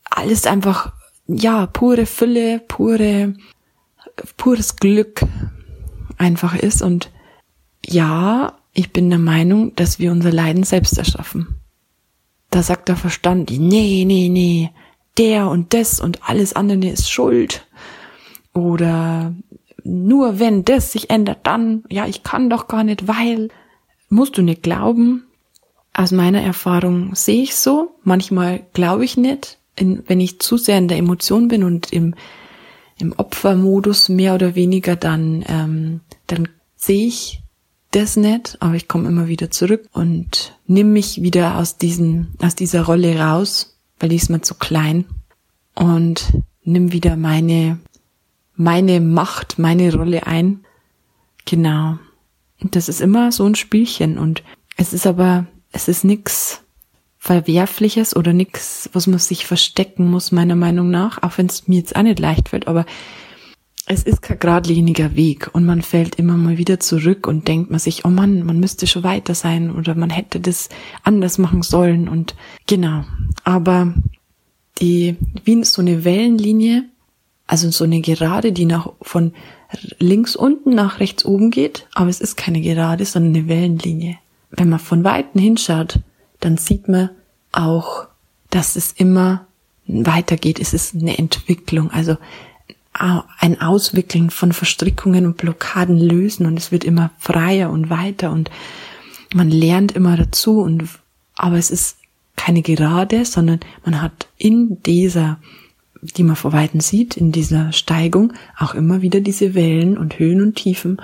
alles 0.04 0.46
einfach, 0.46 0.92
ja, 1.26 1.66
pure 1.66 2.06
Fülle, 2.06 2.60
pure, 2.60 3.34
pures 4.36 4.76
Glück 4.76 5.22
einfach 6.18 6.54
ist. 6.54 6.82
Und 6.82 7.10
ja, 7.84 8.58
ich 8.72 8.92
bin 8.92 9.10
der 9.10 9.18
Meinung, 9.18 9.74
dass 9.76 9.98
wir 9.98 10.12
unser 10.12 10.32
Leiden 10.32 10.64
selbst 10.64 10.98
erschaffen. 10.98 11.60
Da 12.50 12.62
sagt 12.62 12.88
der 12.88 12.96
Verstand, 12.96 13.50
nee, 13.50 14.04
nee, 14.06 14.28
nee, 14.28 14.70
der 15.18 15.48
und 15.48 15.72
das 15.74 16.00
und 16.00 16.28
alles 16.28 16.54
andere 16.54 16.86
ist 16.86 17.10
schuld. 17.10 17.66
Oder 18.52 19.34
nur 19.84 20.38
wenn 20.38 20.64
das 20.64 20.92
sich 20.92 21.10
ändert, 21.10 21.40
dann, 21.44 21.84
ja, 21.88 22.06
ich 22.06 22.22
kann 22.22 22.50
doch 22.50 22.68
gar 22.68 22.84
nicht, 22.84 23.08
weil, 23.08 23.48
musst 24.08 24.36
du 24.36 24.42
nicht 24.42 24.62
glauben. 24.62 25.24
Aus 25.94 26.10
meiner 26.10 26.40
Erfahrung 26.40 27.14
sehe 27.14 27.42
ich 27.42 27.54
so. 27.54 27.94
Manchmal 28.02 28.66
glaube 28.72 29.04
ich 29.04 29.16
nicht, 29.16 29.58
in, 29.76 30.02
wenn 30.06 30.20
ich 30.20 30.40
zu 30.40 30.56
sehr 30.56 30.78
in 30.78 30.88
der 30.88 30.98
Emotion 30.98 31.48
bin 31.48 31.64
und 31.64 31.92
im, 31.92 32.14
im 32.98 33.12
Opfermodus 33.16 34.08
mehr 34.08 34.34
oder 34.34 34.54
weniger, 34.54 34.96
dann, 34.96 35.44
ähm, 35.48 36.00
dann 36.26 36.48
sehe 36.76 37.06
ich 37.06 37.42
das 37.92 38.16
nicht, 38.16 38.56
aber 38.60 38.74
ich 38.74 38.88
komme 38.88 39.08
immer 39.08 39.28
wieder 39.28 39.50
zurück 39.50 39.84
und 39.92 40.58
nimm 40.66 40.92
mich 40.92 41.22
wieder 41.22 41.58
aus 41.58 41.76
diesen, 41.76 42.34
aus 42.40 42.54
dieser 42.54 42.84
Rolle 42.84 43.18
raus, 43.18 43.78
weil 44.00 44.08
die 44.08 44.16
ist 44.16 44.30
mir 44.30 44.40
zu 44.40 44.54
klein 44.54 45.04
und 45.74 46.32
nimm 46.64 46.92
wieder 46.92 47.16
meine, 47.16 47.78
meine 48.56 49.00
Macht, 49.00 49.58
meine 49.58 49.94
Rolle 49.94 50.26
ein. 50.26 50.64
Genau. 51.44 51.98
Und 52.60 52.76
das 52.76 52.88
ist 52.88 53.00
immer 53.00 53.30
so 53.32 53.44
ein 53.44 53.54
Spielchen 53.54 54.18
und 54.18 54.42
es 54.76 54.92
ist 54.92 55.06
aber, 55.06 55.46
es 55.72 55.88
ist 55.88 56.04
nix 56.04 56.62
Verwerfliches 57.18 58.16
oder 58.16 58.32
nix, 58.32 58.90
was 58.92 59.06
man 59.06 59.18
sich 59.18 59.46
verstecken 59.46 60.10
muss, 60.10 60.32
meiner 60.32 60.56
Meinung 60.56 60.90
nach, 60.90 61.22
auch 61.22 61.38
wenn 61.38 61.46
es 61.46 61.68
mir 61.68 61.78
jetzt 61.78 61.94
auch 61.94 62.02
nicht 62.02 62.18
leicht 62.18 62.48
fällt, 62.48 62.66
aber 62.66 62.84
es 63.86 64.04
ist 64.04 64.22
kein 64.22 64.38
geradliniger 64.38 65.16
Weg 65.16 65.50
und 65.52 65.64
man 65.64 65.82
fällt 65.82 66.16
immer 66.16 66.36
mal 66.36 66.58
wieder 66.58 66.80
zurück 66.80 67.26
und 67.26 67.48
denkt 67.48 67.70
man 67.70 67.80
sich, 67.80 68.04
oh 68.04 68.08
Mann, 68.08 68.44
man 68.44 68.60
müsste 68.60 68.86
schon 68.86 69.02
weiter 69.02 69.34
sein 69.34 69.70
oder 69.70 69.94
man 69.94 70.10
hätte 70.10 70.40
das 70.40 70.68
anders 71.02 71.38
machen 71.38 71.62
sollen 71.62 72.08
und 72.08 72.34
genau. 72.66 73.04
Aber 73.44 73.94
die, 74.80 75.16
wie 75.44 75.64
so 75.64 75.82
eine 75.82 76.04
Wellenlinie, 76.04 76.84
also 77.46 77.70
so 77.70 77.84
eine 77.84 78.00
Gerade, 78.00 78.52
die 78.52 78.66
nach, 78.66 78.92
von 79.02 79.32
links 79.98 80.36
unten 80.36 80.70
nach 80.74 81.00
rechts 81.00 81.24
oben 81.24 81.50
geht, 81.50 81.86
aber 81.92 82.10
es 82.10 82.20
ist 82.20 82.36
keine 82.36 82.60
Gerade, 82.60 83.04
sondern 83.04 83.34
eine 83.34 83.48
Wellenlinie. 83.48 84.18
Wenn 84.52 84.68
man 84.68 84.78
von 84.78 85.04
Weitem 85.04 85.40
hinschaut, 85.40 86.00
dann 86.40 86.56
sieht 86.56 86.88
man 86.88 87.10
auch, 87.50 88.06
dass 88.50 88.76
es 88.76 88.92
immer 88.92 89.46
weitergeht. 89.86 90.60
Es 90.60 90.72
ist 90.72 90.94
eine 90.94 91.18
Entwicklung. 91.18 91.90
Also 91.90 92.16
ein 92.92 93.60
Auswickeln 93.60 94.30
von 94.30 94.52
Verstrickungen 94.52 95.24
und 95.24 95.38
Blockaden 95.38 95.98
lösen 95.98 96.46
und 96.46 96.58
es 96.58 96.72
wird 96.72 96.84
immer 96.84 97.10
freier 97.18 97.70
und 97.70 97.88
weiter 97.88 98.30
und 98.30 98.50
man 99.34 99.50
lernt 99.50 99.92
immer 99.92 100.16
dazu 100.16 100.60
und 100.60 100.84
aber 101.34 101.56
es 101.56 101.70
ist 101.70 101.96
keine 102.36 102.60
Gerade, 102.62 103.24
sondern 103.24 103.60
man 103.84 104.02
hat 104.02 104.28
in 104.36 104.82
dieser, 104.82 105.38
die 106.02 106.22
man 106.22 106.36
vor 106.36 106.52
Weitem 106.52 106.80
sieht, 106.80 107.16
in 107.16 107.32
dieser 107.32 107.72
Steigung 107.72 108.34
auch 108.58 108.74
immer 108.74 109.00
wieder 109.00 109.20
diese 109.20 109.54
Wellen 109.54 109.96
und 109.96 110.18
Höhen 110.18 110.42
und 110.42 110.56
Tiefen 110.56 111.00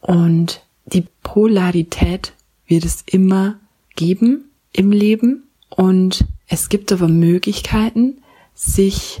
und 0.00 0.62
die 0.84 1.06
Polarität 1.22 2.34
wird 2.70 2.84
es 2.84 3.02
immer 3.06 3.58
geben 3.96 4.50
im 4.72 4.92
Leben 4.92 5.42
und 5.68 6.24
es 6.46 6.68
gibt 6.68 6.92
aber 6.92 7.08
Möglichkeiten, 7.08 8.18
sich 8.54 9.20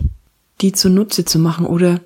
die 0.60 0.72
zunutze 0.72 1.24
zu 1.24 1.38
machen 1.38 1.66
oder 1.66 2.00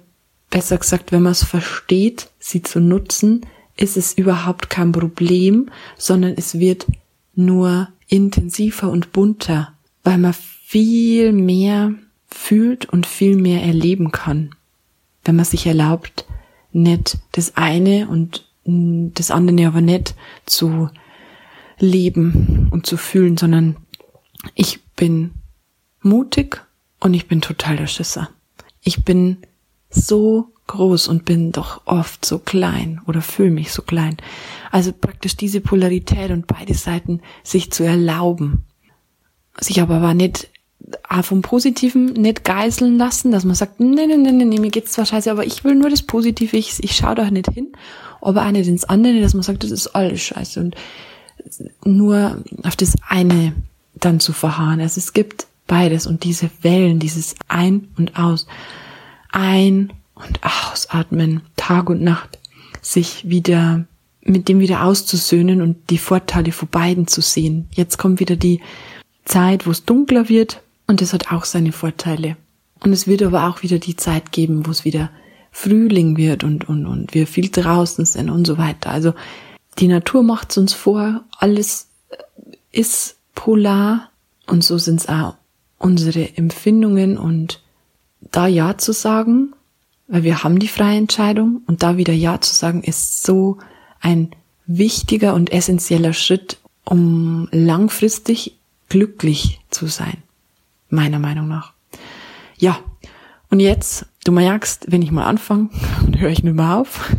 besser 0.51 0.79
gesagt, 0.79 1.13
wenn 1.13 1.23
man 1.23 1.33
es 1.33 1.45
versteht, 1.45 2.31
sie 2.39 2.63
zu 2.63 2.81
nutzen, 2.81 3.45
ist 3.77 3.97
es 3.97 4.15
überhaupt 4.15 4.71
kein 4.71 4.93
Problem, 4.93 5.71
sondern 5.97 6.35
es 6.37 6.59
wird 6.59 6.87
nur 7.35 7.89
intensiver 8.09 8.91
und 8.91 9.13
bunter, 9.13 9.73
weil 10.05 10.19
man 10.19 10.35
viel 10.35 11.33
mehr 11.33 11.93
fühlt 12.29 12.87
und 12.87 13.07
viel 13.07 13.37
mehr 13.37 13.63
erleben 13.63 14.13
kann, 14.13 14.51
wenn 15.25 15.37
man 15.37 15.45
sich 15.45 15.67
erlaubt, 15.67 16.25
nicht 16.73 17.19
das 17.33 17.57
eine 17.57 18.09
und 18.09 18.45
das 18.65 19.31
andere 19.31 19.67
aber 19.69 19.81
nicht 19.81 20.15
zu 20.47 20.89
leben 21.79 22.69
und 22.71 22.87
zu 22.87 22.97
fühlen, 22.97 23.37
sondern 23.37 23.77
ich 24.55 24.83
bin 24.97 25.33
mutig 26.01 26.63
und 27.01 27.15
ich 27.15 27.27
bin 27.27 27.41
total 27.41 27.77
der 27.77 27.87
Schisser. 27.87 28.31
Ich 28.83 29.05
bin 29.05 29.39
so 29.91 30.49
groß 30.67 31.09
und 31.09 31.25
bin 31.25 31.53
doch 31.53 31.83
oft 31.85 32.25
so 32.25 32.39
klein 32.39 33.01
oder 33.07 33.23
fühle 33.23 33.51
mich 33.51 33.73
so 33.73 33.83
klein. 33.83 34.17
Also 34.71 34.93
praktisch 34.93 35.37
diese 35.37 35.61
Polarität 35.61 36.31
und 36.31 36.47
beide 36.47 36.75
Seiten 36.75 37.21
sich 37.43 37.71
zu 37.71 37.85
erlauben. 37.85 38.65
Sich 39.61 39.81
aber 39.81 39.97
aber 39.97 40.15
nicht 40.15 40.51
vom 41.23 41.43
Positiven 41.43 42.07
nicht 42.07 42.45
geißeln 42.45 42.99
lassen, 42.99 43.31
dass 43.31 43.45
man 43.45 43.55
sagt, 43.55 43.81
nee, 43.81 44.07
nee, 44.07 44.17
nee, 44.17 44.33
nee, 44.33 44.59
mir 44.59 44.71
geht's 44.71 44.93
zwar 44.93 45.07
scheiße, 45.07 45.31
aber 45.31 45.47
ich 45.47 45.65
will 45.65 45.75
nur 45.75 45.89
das 45.89 46.03
Positive, 46.03 46.57
ich, 46.57 46.83
ich 46.83 46.97
schaue 46.97 47.15
da 47.15 47.31
nicht 47.31 47.51
hin, 47.51 47.73
aber 48.21 48.47
auch 48.47 48.51
nicht 48.51 48.69
ins 48.69 48.85
andere, 48.85 49.21
dass 49.21 49.33
man 49.33 49.43
sagt, 49.43 49.65
das 49.65 49.71
ist 49.71 49.89
alles 49.89 50.21
scheiße 50.21 50.61
und 50.61 50.77
nur 51.85 52.43
auf 52.63 52.77
das 52.77 52.95
eine 53.09 53.55
dann 53.95 54.21
zu 54.21 54.33
verharren. 54.33 54.81
Also 54.81 54.99
es 54.99 55.13
gibt 55.13 55.47
beides 55.67 56.07
und 56.07 56.25
diese 56.25 56.51
Wellen, 56.63 56.99
dieses 56.99 57.35
Ein 57.49 57.89
und 57.97 58.19
Aus, 58.19 58.47
Ein 59.31 59.93
und 60.15 60.41
Ausatmen, 60.43 61.43
Tag 61.57 61.91
und 61.91 62.03
Nacht, 62.03 62.39
sich 62.81 63.29
wieder 63.29 63.85
mit 64.23 64.49
dem 64.49 64.61
wieder 64.61 64.85
auszusöhnen 64.85 65.61
und 65.61 65.91
die 65.91 65.99
Vorteile 65.99 66.53
von 66.53 66.69
beiden 66.69 67.07
zu 67.07 67.21
sehen. 67.21 67.69
Jetzt 67.73 67.99
kommt 67.99 68.21
wieder 68.21 68.37
die 68.37 68.61
Zeit, 69.25 69.67
wo 69.67 69.71
es 69.71 69.85
dunkler 69.85 70.29
wird 70.29 70.63
und 70.87 71.03
es 71.03 71.13
hat 71.13 71.31
auch 71.31 71.45
seine 71.45 71.73
Vorteile. 71.73 72.37
Und 72.83 72.93
es 72.93 73.07
wird 73.07 73.23
aber 73.23 73.49
auch 73.49 73.63
wieder 73.63 73.79
die 73.79 73.97
Zeit 73.97 74.33
geben, 74.33 74.67
wo 74.67 74.71
es 74.71 74.85
wieder 74.85 75.11
Frühling 75.51 76.17
wird 76.17 76.43
und, 76.43 76.69
und, 76.69 76.87
und 76.87 77.15
wir 77.15 77.27
viel 77.27 77.49
draußen 77.49 78.05
sind 78.05 78.29
und 78.29 78.47
so 78.47 78.59
weiter. 78.59 78.91
Also 78.91 79.15
die 79.79 79.89
Natur 79.89 80.23
macht 80.23 80.51
es 80.51 80.59
uns 80.59 80.73
vor, 80.73 81.25
alles 81.39 81.89
ist 82.73 83.17
polar 83.35 84.11
und 84.47 84.63
so 84.63 84.79
sind 84.79 85.01
es 85.01 85.09
auch 85.09 85.37
unsere 85.79 86.37
Empfindungen 86.37 87.19
und 87.19 87.63
da 88.21 88.47
Ja 88.47 88.79
zu 88.79 88.93
sagen, 88.93 89.55
weil 90.07 90.23
wir 90.23 90.43
haben 90.43 90.59
die 90.59 90.69
freie 90.69 90.99
Entscheidung 90.99 91.63
und 91.67 91.83
da 91.83 91.97
wieder 91.97 92.13
Ja 92.13 92.41
zu 92.41 92.55
sagen, 92.55 92.83
ist 92.83 93.23
so 93.23 93.59
ein 94.01 94.31
wichtiger 94.67 95.35
und 95.35 95.53
essentieller 95.53 96.13
Schritt, 96.13 96.59
um 96.85 97.49
langfristig 97.53 98.59
glücklich 98.89 99.61
zu 99.71 99.87
sein. 99.87 100.23
Meiner 100.89 101.19
Meinung 101.19 101.49
nach. 101.49 101.73
Ja. 102.59 102.79
Und 103.51 103.61
jetzt, 103.61 104.07
du 104.25 104.33
merkst, 104.33 104.91
wenn 104.91 105.03
ich 105.03 105.11
mal 105.11 105.25
anfange, 105.25 105.71
dann 106.03 106.19
höre 106.19 106.31
ich 106.31 106.43
nicht 106.43 106.55
mehr 106.55 106.77
auf. 106.77 107.11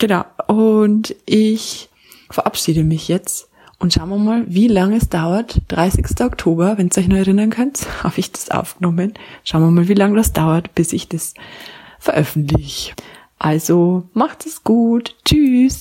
Genau. 0.00 0.24
Und 0.48 1.14
ich 1.26 1.88
verabschiede 2.28 2.82
mich 2.82 3.06
jetzt 3.06 3.48
und 3.78 3.94
schauen 3.94 4.08
wir 4.10 4.18
mal, 4.18 4.44
wie 4.48 4.66
lange 4.66 4.96
es 4.96 5.08
dauert. 5.08 5.62
30. 5.68 6.20
Oktober, 6.20 6.76
wenn 6.76 6.88
ihr 6.88 6.98
euch 6.98 7.08
noch 7.08 7.16
erinnern 7.16 7.50
könnt, 7.50 7.86
habe 8.02 8.18
ich 8.18 8.32
das 8.32 8.50
aufgenommen. 8.50 9.14
Schauen 9.44 9.62
wir 9.62 9.70
mal, 9.70 9.88
wie 9.88 9.94
lange 9.94 10.16
das 10.16 10.32
dauert, 10.32 10.74
bis 10.74 10.92
ich 10.92 11.08
das 11.08 11.34
veröffentliche. 12.00 12.92
Also 13.38 14.08
macht 14.12 14.44
es 14.44 14.64
gut. 14.64 15.16
Tschüss. 15.24 15.78